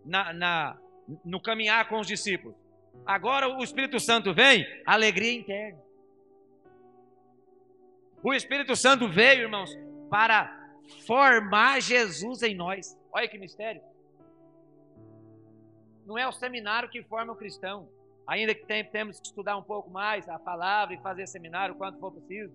[0.06, 0.78] na, na,
[1.22, 2.56] no caminhar com os discípulos.
[3.04, 5.87] Agora o Espírito Santo vem, alegria interna.
[8.22, 9.70] O Espírito Santo veio, irmãos,
[10.10, 10.52] para
[11.06, 12.98] formar Jesus em nós.
[13.12, 13.80] Olha que mistério.
[16.04, 17.88] Não é o seminário que forma o cristão.
[18.26, 21.98] Ainda que tem, temos que estudar um pouco mais a palavra e fazer seminário quando
[21.98, 22.54] for preciso.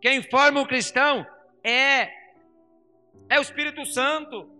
[0.00, 1.26] Quem forma o cristão
[1.62, 2.20] é
[3.28, 4.50] é o Espírito Santo.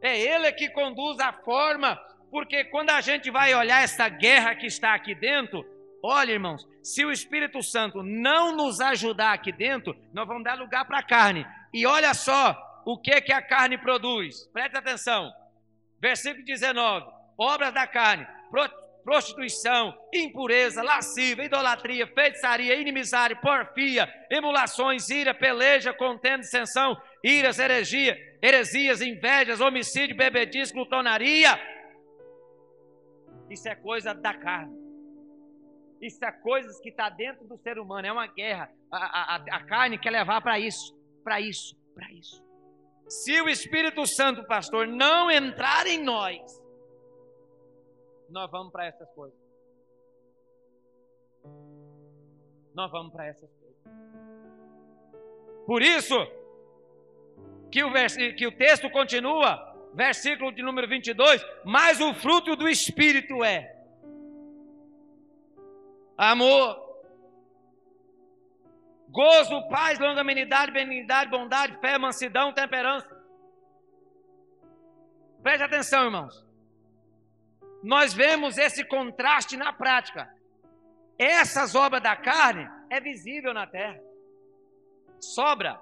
[0.00, 1.96] É ele que conduz a forma,
[2.30, 5.64] porque quando a gente vai olhar essa guerra que está aqui dentro,
[6.06, 10.84] Olha, irmãos, se o Espírito Santo não nos ajudar aqui dentro, nós vamos dar lugar
[10.84, 11.46] para a carne.
[11.72, 14.44] E olha só o que que a carne produz.
[14.52, 15.32] Preste atenção.
[15.98, 17.06] Versículo 19.
[17.38, 18.26] Obras da carne:
[19.02, 29.00] prostituição, impureza, lascívia, idolatria, feitiçaria, inimizade, porfia, emulações, ira, peleja, contenda, dissensão, iras, heresia, heresias,
[29.00, 31.58] invejas, homicídio, bebedice, glutonaria.
[33.48, 34.83] Isso é coisa da carne.
[36.00, 38.06] Isso é coisas que está dentro do ser humano.
[38.06, 38.70] É uma guerra.
[38.90, 42.44] A, a, a carne quer levar para isso, para isso, para isso.
[43.08, 46.40] Se o Espírito Santo, pastor, não entrar em nós,
[48.28, 49.38] nós vamos para essas coisas.
[52.74, 53.64] Nós vamos para essas coisas.
[55.66, 56.16] Por isso,
[57.70, 57.92] que o,
[58.36, 63.73] que o texto continua, versículo de número 22, mas o fruto do Espírito é
[66.16, 66.82] amor,
[69.08, 73.14] gozo, paz, longanimidade, benignidade, bondade, fé, mansidão, temperança.
[75.42, 76.44] Preste atenção, irmãos
[77.84, 80.34] nós vemos esse contraste na prática.
[81.18, 84.00] Essas obras da carne é visível na terra.
[85.20, 85.78] Sobra.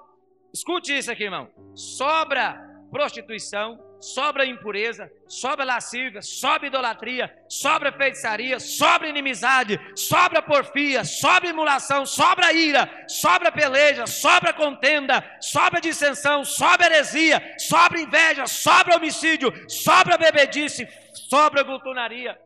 [0.52, 1.48] Escute isso aqui, irmão.
[1.76, 11.50] Sobra prostituição, sobra impureza, sobra lascívia, sobra idolatria, sobra feitiçaria, sobra inimizade, sobra porfia, sobra
[11.50, 19.52] emulação, sobra ira, sobra peleja, sobra contenda, sobra dissensão, sobra heresia, sobra inveja, sobra homicídio,
[19.70, 20.86] sobra bebedice,
[21.30, 22.36] sobra glutonaria.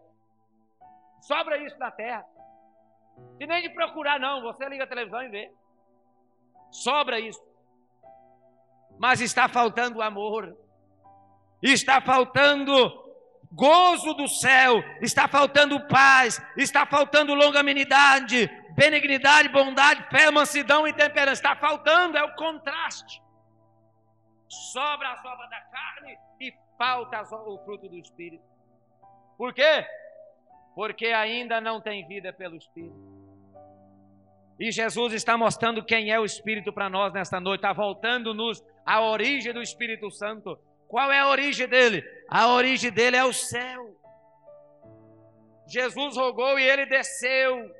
[1.22, 2.24] Sobra isso na terra.
[3.40, 4.42] E nem de procurar, não.
[4.42, 5.50] Você liga a televisão e vê.
[6.70, 7.42] Sobra isso.
[8.98, 10.65] Mas está faltando amor.
[11.72, 12.72] Está faltando
[13.50, 14.82] gozo do céu.
[15.00, 16.40] Está faltando paz.
[16.56, 21.40] Está faltando longanimidade, benignidade, bondade, fé, mansidão e temperança.
[21.40, 23.22] Está faltando, é o contraste.
[24.48, 28.44] Sobra a sobra da carne e falta o fruto do Espírito.
[29.36, 29.84] Por quê?
[30.74, 33.16] Porque ainda não tem vida pelo Espírito.
[34.58, 39.02] E Jesus está mostrando quem é o Espírito para nós nesta noite, está voltando-nos à
[39.02, 40.58] origem do Espírito Santo.
[40.88, 42.04] Qual é a origem dele?
[42.28, 43.94] A origem dele é o céu.
[45.68, 47.74] Jesus rogou e ele desceu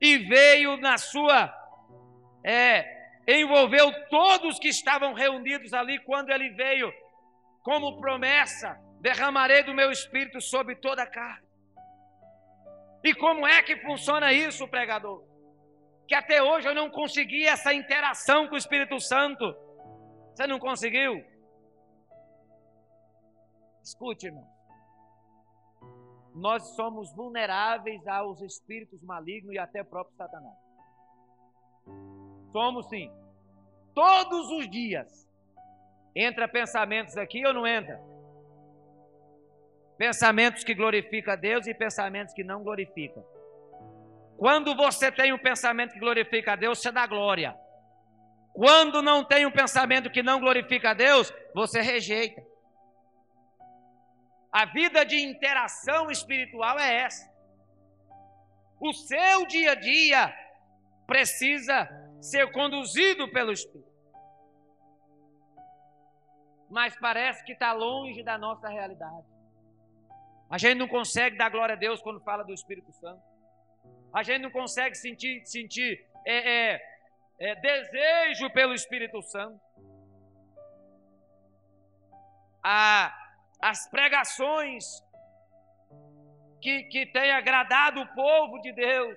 [0.00, 1.52] e veio na sua
[2.42, 2.86] é,
[3.26, 6.92] envolveu todos que estavam reunidos ali quando ele veio
[7.62, 11.46] como promessa derramarei do meu espírito sobre toda a carne.
[13.02, 15.22] E como é que funciona isso, pregador?
[16.08, 19.54] Que até hoje eu não consegui essa interação com o Espírito Santo.
[20.34, 21.22] Você não conseguiu?
[23.84, 24.48] Escute, irmão.
[26.34, 30.56] Nós somos vulneráveis aos espíritos malignos e até próprio Satanás.
[32.50, 33.12] Somos sim.
[33.94, 35.28] Todos os dias.
[36.16, 38.00] Entra pensamentos aqui ou não entra?
[39.98, 43.22] Pensamentos que glorificam a Deus e pensamentos que não glorificam.
[44.38, 47.54] Quando você tem um pensamento que glorifica a Deus, você dá glória.
[48.52, 52.53] Quando não tem um pensamento que não glorifica a Deus, você rejeita.
[54.54, 57.28] A vida de interação espiritual é essa.
[58.78, 60.32] O seu dia a dia
[61.08, 61.88] precisa
[62.20, 63.92] ser conduzido pelo Espírito.
[66.70, 69.26] Mas parece que está longe da nossa realidade.
[70.48, 73.22] A gente não consegue dar glória a Deus quando fala do Espírito Santo.
[74.12, 76.82] A gente não consegue sentir, sentir é, é,
[77.40, 79.60] é, desejo pelo Espírito Santo.
[82.62, 83.23] A,
[83.64, 84.84] as pregações
[86.60, 89.16] que, que têm agradado o povo de Deus,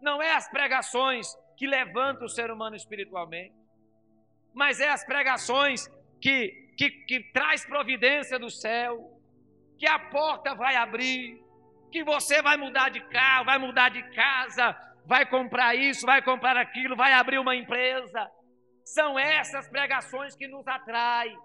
[0.00, 3.52] não é as pregações que levantam o ser humano espiritualmente,
[4.54, 5.88] mas é as pregações
[6.20, 9.10] que, que, que traz providência do céu,
[9.76, 11.42] que a porta vai abrir,
[11.90, 16.56] que você vai mudar de carro, vai mudar de casa, vai comprar isso, vai comprar
[16.56, 18.30] aquilo, vai abrir uma empresa.
[18.84, 21.36] São essas pregações que nos atraem.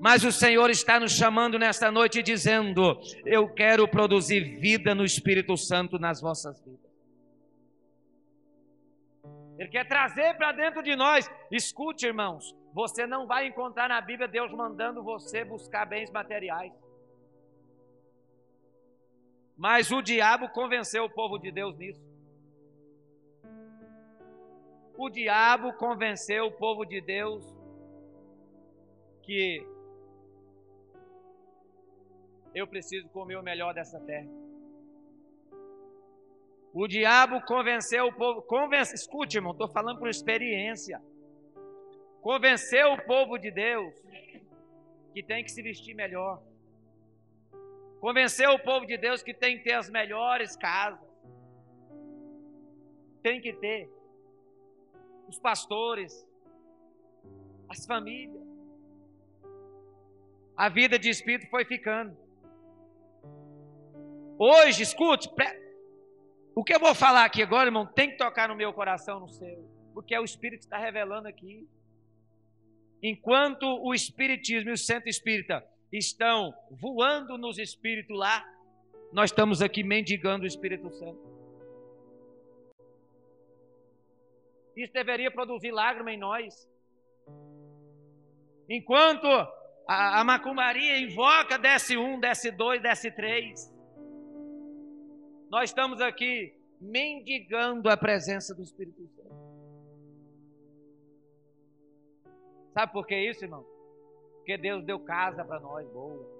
[0.00, 5.56] Mas o Senhor está nos chamando nesta noite dizendo: Eu quero produzir vida no Espírito
[5.56, 6.84] Santo nas vossas vidas.
[9.58, 11.28] Ele quer trazer para dentro de nós.
[11.50, 16.72] Escute, irmãos, você não vai encontrar na Bíblia Deus mandando você buscar bens materiais.
[19.56, 22.13] Mas o diabo convenceu o povo de Deus nisso.
[24.96, 27.44] O diabo convenceu o povo de Deus
[29.22, 29.66] que
[32.54, 34.28] eu preciso comer o melhor dessa terra.
[36.72, 41.00] O diabo convenceu o povo, convence, escute, irmão, estou falando por experiência.
[42.20, 43.94] Convenceu o povo de Deus
[45.12, 46.42] que tem que se vestir melhor
[48.04, 51.08] Convenceu o povo de Deus que tem que ter as melhores casas.
[53.22, 53.88] Tem que ter.
[55.28, 56.26] Os pastores,
[57.68, 58.42] as famílias.
[60.56, 62.16] A vida de espírito foi ficando.
[64.38, 65.28] Hoje, escute,
[66.54, 69.28] o que eu vou falar aqui agora, irmão, tem que tocar no meu coração, no
[69.28, 71.68] seu, porque é o Espírito que está revelando aqui.
[73.02, 78.44] Enquanto o Espiritismo e o Centro Espírita estão voando nos espíritos lá,
[79.12, 81.33] nós estamos aqui mendigando o Espírito Santo.
[84.76, 86.68] Isso deveria produzir lágrima em nós.
[88.68, 89.26] Enquanto
[89.86, 93.72] a, a macumbaria invoca, desce um, desce dois, desce três.
[95.50, 99.34] Nós estamos aqui mendigando a presença do Espírito Santo.
[102.72, 103.64] Sabe por que isso, irmão?
[104.38, 106.34] Porque Deus deu casa para nós, boa.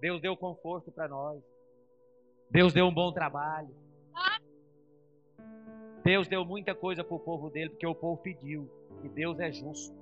[0.00, 1.40] Deus deu conforto para nós.
[2.50, 3.74] Deus deu um bom trabalho.
[6.04, 8.70] Deus deu muita coisa para o povo dele, porque o povo pediu.
[9.02, 9.96] E Deus é justo.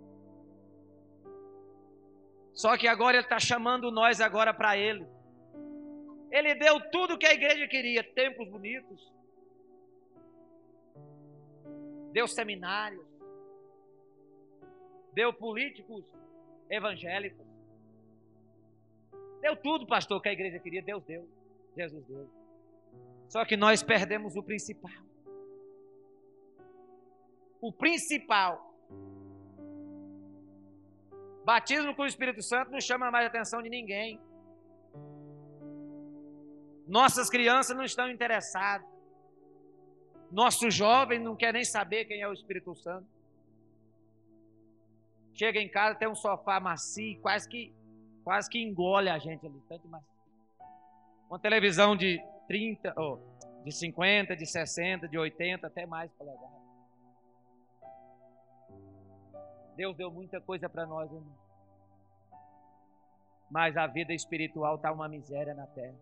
[2.53, 5.07] Só que agora Ele está chamando nós agora para Ele.
[6.29, 9.13] Ele deu tudo que a igreja queria: templos bonitos,
[12.11, 13.07] deu seminários,
[15.13, 16.05] deu políticos
[16.69, 17.47] evangélicos,
[19.41, 20.83] deu tudo, pastor, que a igreja queria.
[20.83, 21.29] Deus deu,
[21.77, 22.29] Jesus deu.
[23.29, 25.12] Só que nós perdemos o principal.
[27.63, 28.53] O principal.
[31.45, 34.21] Batismo com o Espírito Santo não chama mais a atenção de ninguém.
[36.89, 38.87] Nossas crianças não estão interessadas.
[40.31, 43.07] Nosso jovem não quer nem saber quem é o Espírito Santo.
[45.33, 47.73] Chega em casa, tem um sofá macio, quase que,
[48.25, 50.09] quase que engole a gente ali, tanto macio.
[51.29, 53.19] Uma televisão de 30, oh,
[53.65, 56.62] de 50, de 60, de 80, até mais polegadas.
[59.77, 61.37] Deus deu muita coisa para nós, irmão.
[63.51, 65.97] Mas a vida espiritual está uma miséria na terra.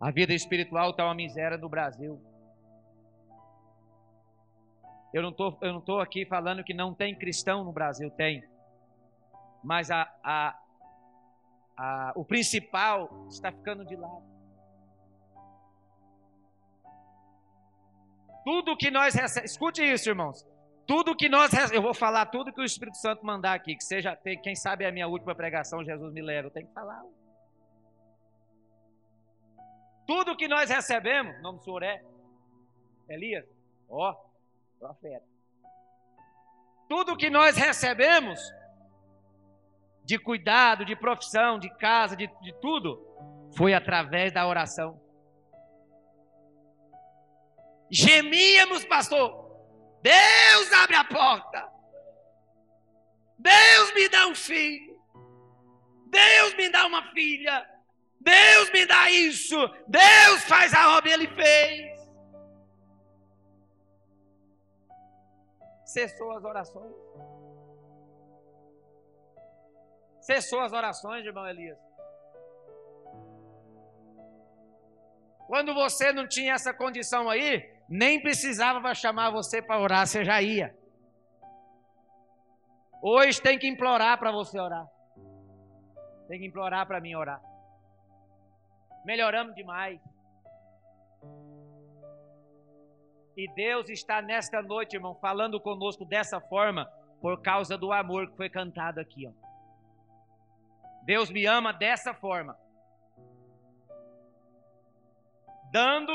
[0.00, 2.20] A vida espiritual está uma miséria no Brasil.
[5.12, 8.42] Eu não tô, eu não estou aqui falando que não tem cristão no Brasil, tem.
[9.62, 10.60] Mas a, a,
[11.76, 14.33] a, o principal está ficando de lado.
[18.44, 20.46] Tudo que nós recebemos, escute isso, irmãos.
[20.86, 24.14] Tudo que nós eu vou falar tudo que o Espírito Santo mandar aqui, que seja,
[24.42, 27.02] quem sabe é a minha última pregação, Jesus me leva, eu tenho que falar.
[30.06, 32.04] Tudo que nós recebemos, nome do senhor é
[33.08, 33.46] Elias,
[33.88, 34.14] ó,
[34.78, 35.24] profeta.
[36.86, 38.38] Tudo que nós recebemos
[40.04, 43.02] de cuidado, de profissão, de casa, de, de tudo,
[43.56, 45.00] foi através da oração.
[47.90, 49.44] Gemíamos, pastor.
[50.02, 51.68] Deus abre a porta.
[53.38, 55.00] Deus me dá um filho.
[56.08, 57.68] Deus me dá uma filha.
[58.20, 59.56] Deus me dá isso.
[59.86, 61.94] Deus faz a obra, ele fez.
[65.84, 66.94] Cessou as orações.
[70.20, 71.78] Cessou as orações, irmão Elias.
[75.46, 80.40] Quando você não tinha essa condição aí, nem precisava chamar você para orar, você já
[80.40, 80.76] ia.
[83.02, 84.86] Hoje tem que implorar para você orar.
[86.26, 87.40] Tem que implorar para mim orar.
[89.04, 90.00] Melhoramos demais.
[93.36, 96.86] E Deus está nesta noite, irmão, falando conosco dessa forma,
[97.20, 99.26] por causa do amor que foi cantado aqui.
[99.26, 99.32] Ó.
[101.04, 102.56] Deus me ama dessa forma.
[105.70, 106.12] Dando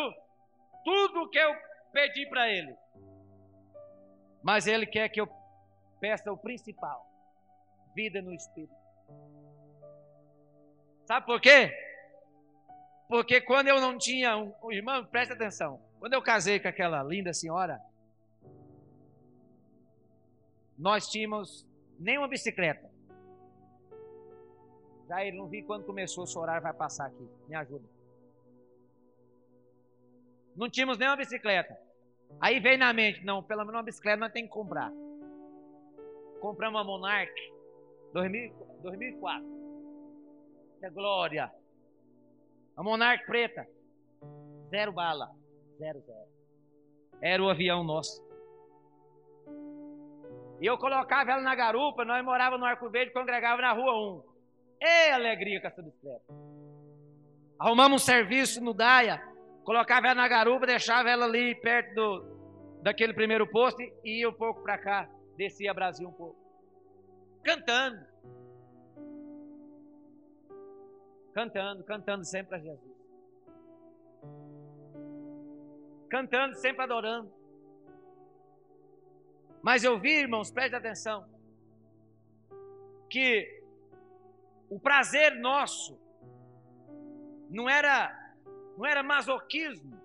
[0.83, 1.55] tudo o que eu
[1.91, 2.75] pedi para Ele.
[4.41, 5.27] Mas Ele quer que eu
[5.99, 7.05] peça o principal:
[7.95, 8.75] vida no Espírito.
[11.05, 11.73] Sabe por quê?
[13.07, 15.81] Porque quando eu não tinha um, um irmão, presta atenção.
[15.99, 17.81] Quando eu casei com aquela linda senhora,
[20.77, 21.67] nós tínhamos
[21.99, 22.89] nem uma bicicleta.
[25.07, 27.27] Já ele não vi quando começou a horário vai passar aqui.
[27.47, 27.98] Me ajuda.
[30.55, 31.77] Não tínhamos nem uma bicicleta.
[32.39, 34.91] Aí veio na mente, não, pelo menos uma bicicleta nós temos que comprar.
[36.39, 37.53] Compramos uma Monarch
[38.13, 39.45] 2004.
[40.81, 41.51] É glória.
[42.77, 43.67] A Monarch preta,
[44.69, 45.31] zero bala,
[45.77, 46.29] zero, zero.
[47.21, 48.23] Era o avião nosso.
[50.61, 54.23] E eu colocava ela na garupa, nós morávamos no Arco Verde, congregava na rua 1.
[54.81, 56.23] Ei, alegria com essa bicicleta.
[57.57, 59.21] Arrumamos um serviço no Daia,
[59.69, 64.33] colocava ela na garupa, deixava ela ali perto do, daquele primeiro posto e ia um
[64.33, 65.07] pouco para cá,
[65.37, 66.39] descia Brasil um pouco.
[67.43, 68.03] Cantando.
[71.35, 72.97] Cantando, cantando sempre a Jesus.
[76.09, 77.31] Cantando, sempre adorando.
[79.61, 81.29] Mas eu vi, irmãos, preste atenção,
[83.07, 83.61] que
[84.67, 85.95] o prazer nosso
[87.51, 88.18] não era
[88.77, 89.99] não era masoquismo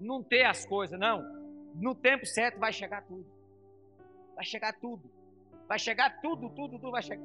[0.00, 1.22] não ter as coisas, não.
[1.74, 3.26] No tempo certo vai chegar tudo.
[4.34, 5.10] Vai chegar tudo.
[5.68, 7.24] Vai chegar tudo, tudo, tudo vai chegar.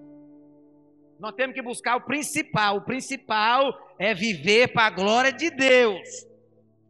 [1.17, 2.77] Nós temos que buscar o principal.
[2.77, 6.27] O principal é viver para a glória de Deus.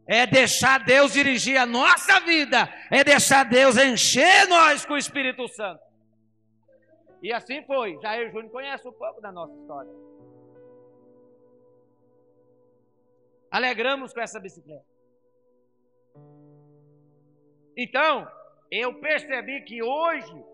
[0.06, 2.68] É deixar Deus dirigir a nossa vida.
[2.90, 5.80] É deixar Deus encher nós com o Espírito Santo.
[7.22, 7.98] E assim foi.
[8.02, 9.90] Jair Júnior conhece um pouco da nossa história.
[13.56, 14.84] Alegramos com essa bicicleta.
[17.74, 18.30] Então,
[18.70, 20.44] eu percebi que hoje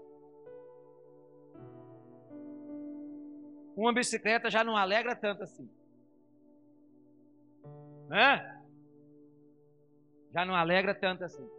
[3.75, 5.69] uma bicicleta já não alegra tanto assim.
[8.09, 8.63] Né?
[10.33, 11.51] Já não alegra tanto assim.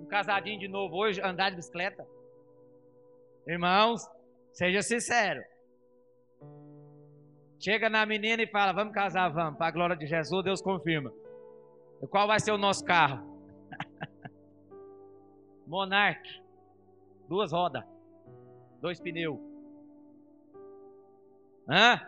[0.00, 2.06] Um casadinho de novo hoje andar de bicicleta.
[3.46, 4.06] Irmãos,
[4.52, 5.42] seja sincero.
[7.62, 9.56] Chega na menina e fala: Vamos casar, vamos.
[9.56, 11.12] Para a glória de Jesus, Deus confirma.
[12.02, 13.24] E qual vai ser o nosso carro?
[15.64, 16.42] Monarch.
[17.28, 17.84] Duas rodas.
[18.80, 19.38] Dois pneus.
[21.68, 22.00] Hã?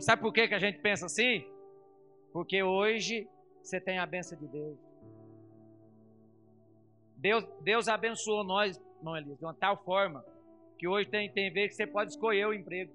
[0.00, 1.50] Sabe por que, que a gente pensa assim?
[2.30, 3.26] Porque hoje
[3.62, 4.78] você tem a benção de Deus.
[7.16, 10.22] Deus, Deus abençoou nós, irmão Elias, de uma tal forma
[10.78, 12.92] que hoje tem, tem vezes que você pode escolher o emprego.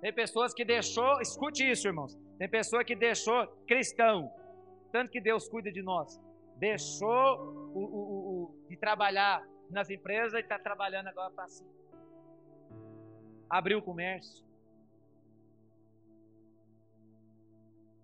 [0.00, 2.14] Tem pessoas que deixou, escute isso, irmãos.
[2.36, 4.30] Tem pessoa que deixou cristão,
[4.92, 6.20] tanto que Deus cuida de nós.
[6.56, 7.40] Deixou
[7.74, 8.00] o, o,
[8.32, 11.64] o, de trabalhar nas empresas e está trabalhando agora para si.
[13.48, 14.44] Abriu o comércio.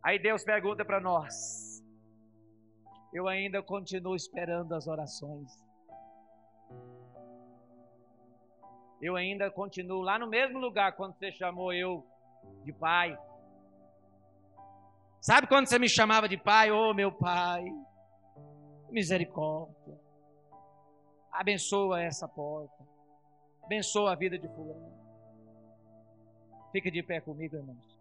[0.03, 1.85] Aí Deus pergunta para nós:
[3.13, 5.70] Eu ainda continuo esperando as orações.
[9.01, 12.07] Eu ainda continuo lá no mesmo lugar quando você chamou eu
[12.65, 13.19] de pai.
[15.21, 16.71] Sabe quando você me chamava de pai?
[16.71, 17.65] Oh, meu pai,
[18.91, 19.99] misericórdia.
[21.33, 22.87] Abençoa essa porta.
[23.63, 25.01] Abençoa a vida de fulano.
[26.73, 28.01] Fica de pé comigo, irmãos.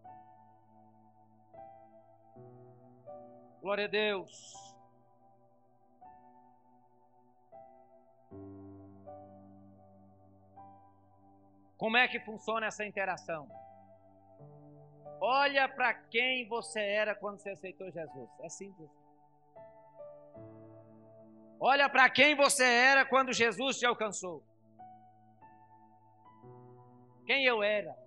[3.61, 4.68] Glória a Deus.
[11.79, 13.49] Como é que funciona essa interação?
[15.21, 18.29] Olha para quem você era quando você aceitou Jesus.
[18.41, 18.89] É simples.
[21.57, 24.43] Olha para quem você era quando Jesus te alcançou.
[27.25, 27.97] Quem eu era?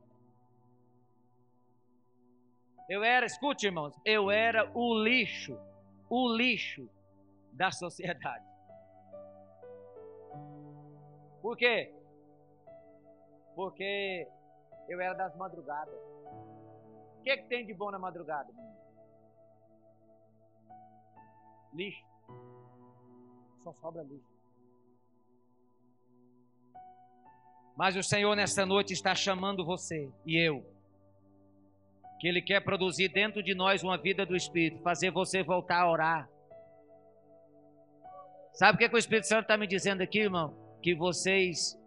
[2.91, 5.59] Eu era, escute irmãos, eu era o lixo,
[6.11, 6.91] o lixo
[7.53, 8.45] da sociedade.
[11.41, 12.02] Por quê?
[13.55, 14.27] Porque
[14.89, 15.95] eu era das madrugadas.
[17.19, 18.53] O que, é que tem de bom na madrugada?
[21.73, 22.05] Lixo.
[23.63, 24.33] Só sobra lixo.
[27.77, 30.65] Mas o Senhor nesta noite está chamando você e eu.
[32.21, 35.91] Que Ele quer produzir dentro de nós uma vida do Espírito, fazer você voltar a
[35.91, 36.31] orar.
[38.53, 40.55] Sabe o que, é que o Espírito Santo está me dizendo aqui, irmão?
[40.83, 41.79] Que vocês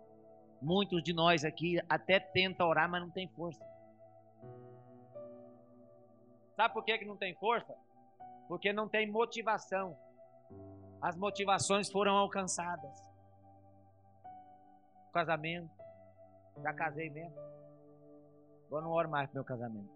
[0.66, 3.64] Muitos de nós aqui até tenta orar, mas não tem força.
[6.56, 7.72] Sabe por que, que não tem força?
[8.48, 9.96] Porque não tem motivação.
[11.00, 13.00] As motivações foram alcançadas.
[15.14, 15.70] casamento.
[16.64, 17.38] Já casei mesmo.
[18.66, 19.94] Agora não oro mais pro meu casamento.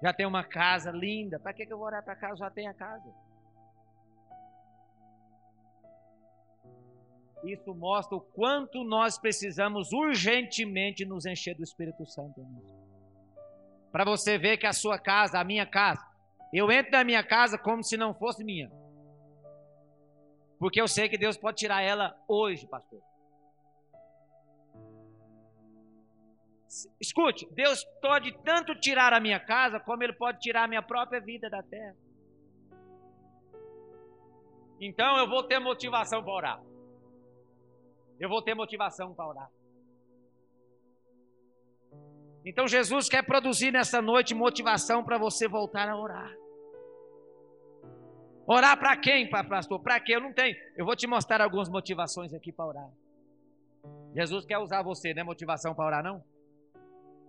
[0.00, 1.40] Já tenho uma casa linda.
[1.40, 2.36] Para que, que eu vou orar para casa?
[2.36, 3.12] Já tenho a casa.
[7.44, 12.44] Isso mostra o quanto nós precisamos urgentemente nos encher do Espírito Santo.
[13.92, 16.04] Para você ver que a sua casa, a minha casa,
[16.52, 18.70] eu entro na minha casa como se não fosse minha.
[20.58, 23.00] Porque eu sei que Deus pode tirar ela hoje, pastor.
[27.00, 31.20] Escute, Deus pode tanto tirar a minha casa, como Ele pode tirar a minha própria
[31.20, 31.96] vida da terra.
[34.80, 36.67] Então eu vou ter motivação para orar.
[38.18, 39.50] Eu vou ter motivação para orar.
[42.44, 46.34] Então Jesus quer produzir nessa noite motivação para você voltar a orar.
[48.46, 49.78] Orar para quem, pastor?
[49.80, 50.16] Para quê?
[50.16, 50.56] Eu não tenho.
[50.76, 52.90] Eu vou te mostrar algumas motivações aqui para orar.
[54.14, 56.24] Jesus quer usar você, não é motivação para orar, não?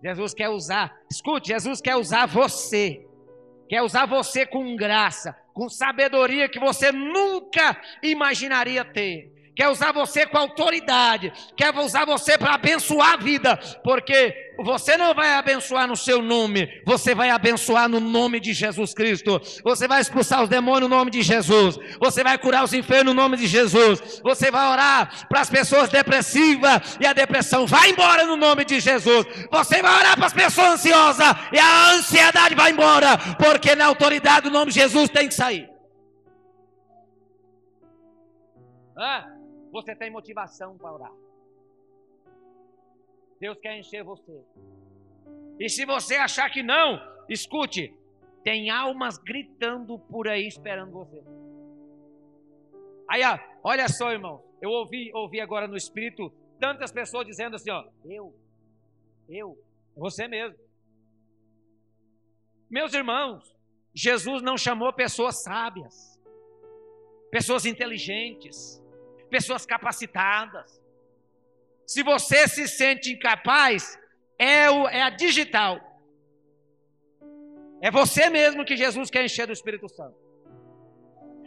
[0.02, 3.06] Jesus quer usar, escute, Jesus quer usar você.
[3.68, 10.24] Quer usar você com graça, com sabedoria que você nunca imaginaria ter quer usar você
[10.24, 15.94] com autoridade, quer usar você para abençoar a vida, porque você não vai abençoar no
[15.94, 19.38] seu nome, você vai abençoar no nome de Jesus Cristo.
[19.62, 23.20] Você vai expulsar os demônios no nome de Jesus, você vai curar os enfermos no
[23.20, 28.24] nome de Jesus, você vai orar para as pessoas depressivas e a depressão vai embora
[28.24, 29.26] no nome de Jesus.
[29.50, 34.48] Você vai orar para as pessoas ansiosas e a ansiedade vai embora, porque na autoridade
[34.48, 35.68] do nome de Jesus tem que sair.
[38.96, 39.39] Ah?
[39.72, 41.12] Você tem motivação para orar.
[43.38, 44.44] Deus quer encher você.
[45.58, 47.94] E se você achar que não, escute,
[48.42, 51.22] tem almas gritando por aí esperando você.
[53.08, 53.22] Aí,
[53.62, 58.34] olha só, irmão, eu ouvi, ouvi agora no espírito tantas pessoas dizendo assim, ó, eu,
[59.28, 59.58] eu,
[59.96, 60.58] você mesmo.
[62.68, 63.54] Meus irmãos,
[63.94, 66.20] Jesus não chamou pessoas sábias,
[67.30, 68.79] pessoas inteligentes,
[69.30, 70.80] pessoas capacitadas.
[71.86, 73.98] Se você se sente incapaz,
[74.38, 75.80] é, o, é a digital.
[77.80, 80.16] É você mesmo que Jesus quer encher do Espírito Santo.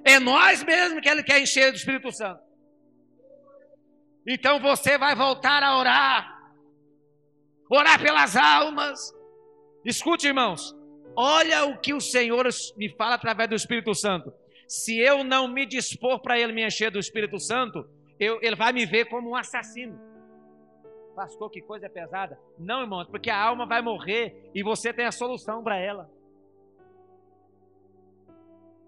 [0.04, 2.42] É nós mesmos que Ele quer encher do Espírito Santo.
[4.28, 6.52] Então você vai voltar a orar.
[7.70, 9.14] Orar pelas almas.
[9.86, 10.76] Escute, irmãos.
[11.16, 14.34] Olha o que o Senhor me fala através do Espírito Santo
[14.68, 17.88] se eu não me dispor para ele me encher do Espírito Santo,
[18.20, 20.00] eu, ele vai me ver como um assassino.
[21.16, 22.40] Pastor, que coisa pesada.
[22.58, 26.10] Não, irmãos, porque a alma vai morrer e você tem a solução para ela.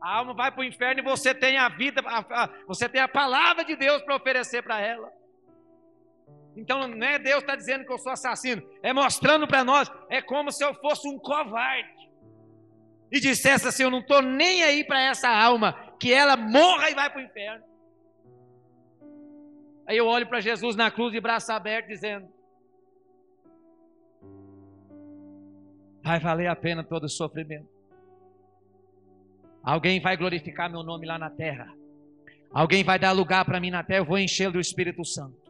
[0.02, 3.02] A alma vai para o inferno e você tem a vida, a, a, você tem
[3.02, 5.12] a palavra de Deus para oferecer para ela.
[6.56, 10.22] Então não é Deus está dizendo que eu sou assassino, é mostrando para nós, é
[10.22, 12.05] como se eu fosse um covarde
[13.12, 16.96] e dissesse assim: Eu não estou nem aí para essa alma, que ela morra e
[16.96, 17.64] vai para o inferno.
[19.88, 22.28] Aí eu olho para Jesus na cruz de braço aberto, dizendo:
[26.04, 27.70] Vai valer a pena todo o sofrimento.
[29.64, 31.74] Alguém vai glorificar meu nome lá na terra.
[32.52, 35.45] Alguém vai dar lugar para mim na terra, eu vou encher do Espírito Santo.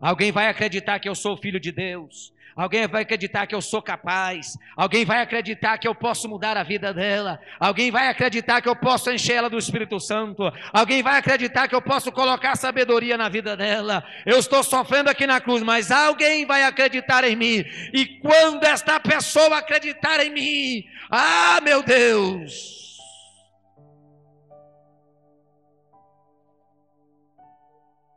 [0.00, 2.32] Alguém vai acreditar que eu sou filho de Deus.
[2.58, 4.58] Alguém vai acreditar que eu sou capaz.
[4.76, 7.40] Alguém vai acreditar que eu posso mudar a vida dela.
[7.60, 10.42] Alguém vai acreditar que eu posso encher ela do Espírito Santo.
[10.72, 14.04] Alguém vai acreditar que eu posso colocar sabedoria na vida dela.
[14.26, 17.64] Eu estou sofrendo aqui na cruz, mas alguém vai acreditar em mim.
[17.94, 22.98] E quando esta pessoa acreditar em mim, ah, meu Deus.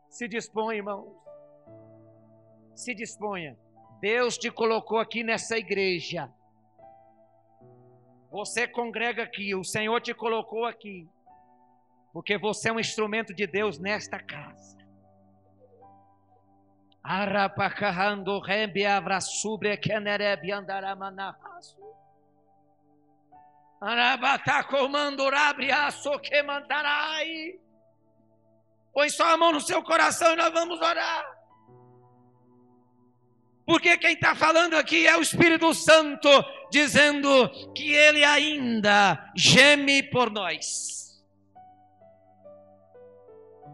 [0.09, 1.20] Se disponha, irmãos.
[2.81, 3.55] Se disponha.
[3.99, 6.27] Deus te colocou aqui nessa igreja.
[8.31, 11.07] Você congrega aqui, o Senhor te colocou aqui.
[12.11, 14.79] Porque você é um instrumento de Deus nesta casa.
[28.91, 31.40] Põe só a mão no seu coração e nós vamos orar.
[33.65, 36.29] Porque quem está falando aqui é o Espírito Santo,
[36.71, 40.91] dizendo que ele ainda geme por nós.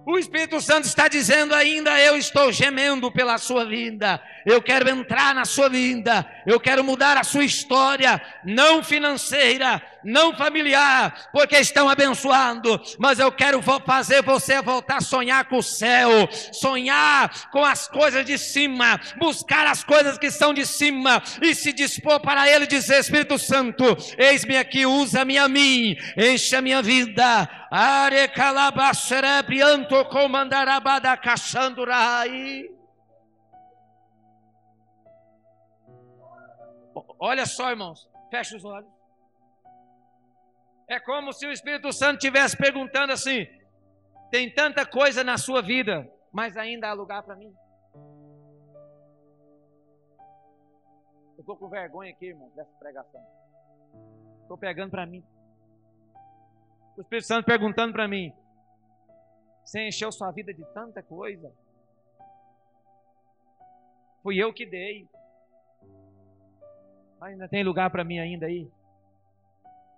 [0.05, 4.23] O Espírito Santo está dizendo ainda: Eu estou gemendo pela sua vida.
[4.47, 6.25] Eu quero entrar na sua vida.
[6.45, 12.81] Eu quero mudar a sua história, não financeira, não familiar, porque estão abençoando.
[12.97, 18.25] Mas eu quero fazer você voltar a sonhar com o céu, sonhar com as coisas
[18.25, 23.01] de cima, buscar as coisas que são de cima e se dispor para Ele dizer:
[23.01, 23.83] Espírito Santo,
[24.17, 27.49] eis-me aqui, usa-me a mim, enche a minha vida.
[27.69, 32.76] Are calabacerebrianto comandarabada caçandurai.
[37.19, 38.89] Olha só, irmãos, fecha os olhos.
[40.87, 43.45] É como se o Espírito Santo estivesse perguntando assim:
[44.31, 47.53] tem tanta coisa na sua vida, mas ainda há lugar para mim?
[51.35, 53.21] Eu estou com vergonha aqui, irmão, dessa pregação.
[54.41, 55.23] Estou pegando para mim.
[56.95, 58.33] O Espírito Santo perguntando para mim:
[59.63, 61.53] Você encheu sua vida de tanta coisa?
[64.23, 65.07] Fui eu que dei.
[67.21, 68.69] Ainda tem lugar para mim ainda aí?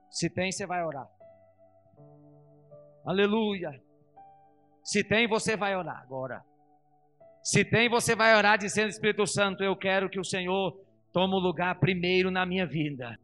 [0.09, 1.07] Se tem, você vai orar.
[3.05, 3.81] Aleluia.
[4.83, 6.43] Se tem, você vai orar agora.
[7.43, 10.79] Se tem, você vai orar dizendo, Espírito Santo, eu quero que o Senhor
[11.11, 13.19] tome o lugar primeiro na minha vida.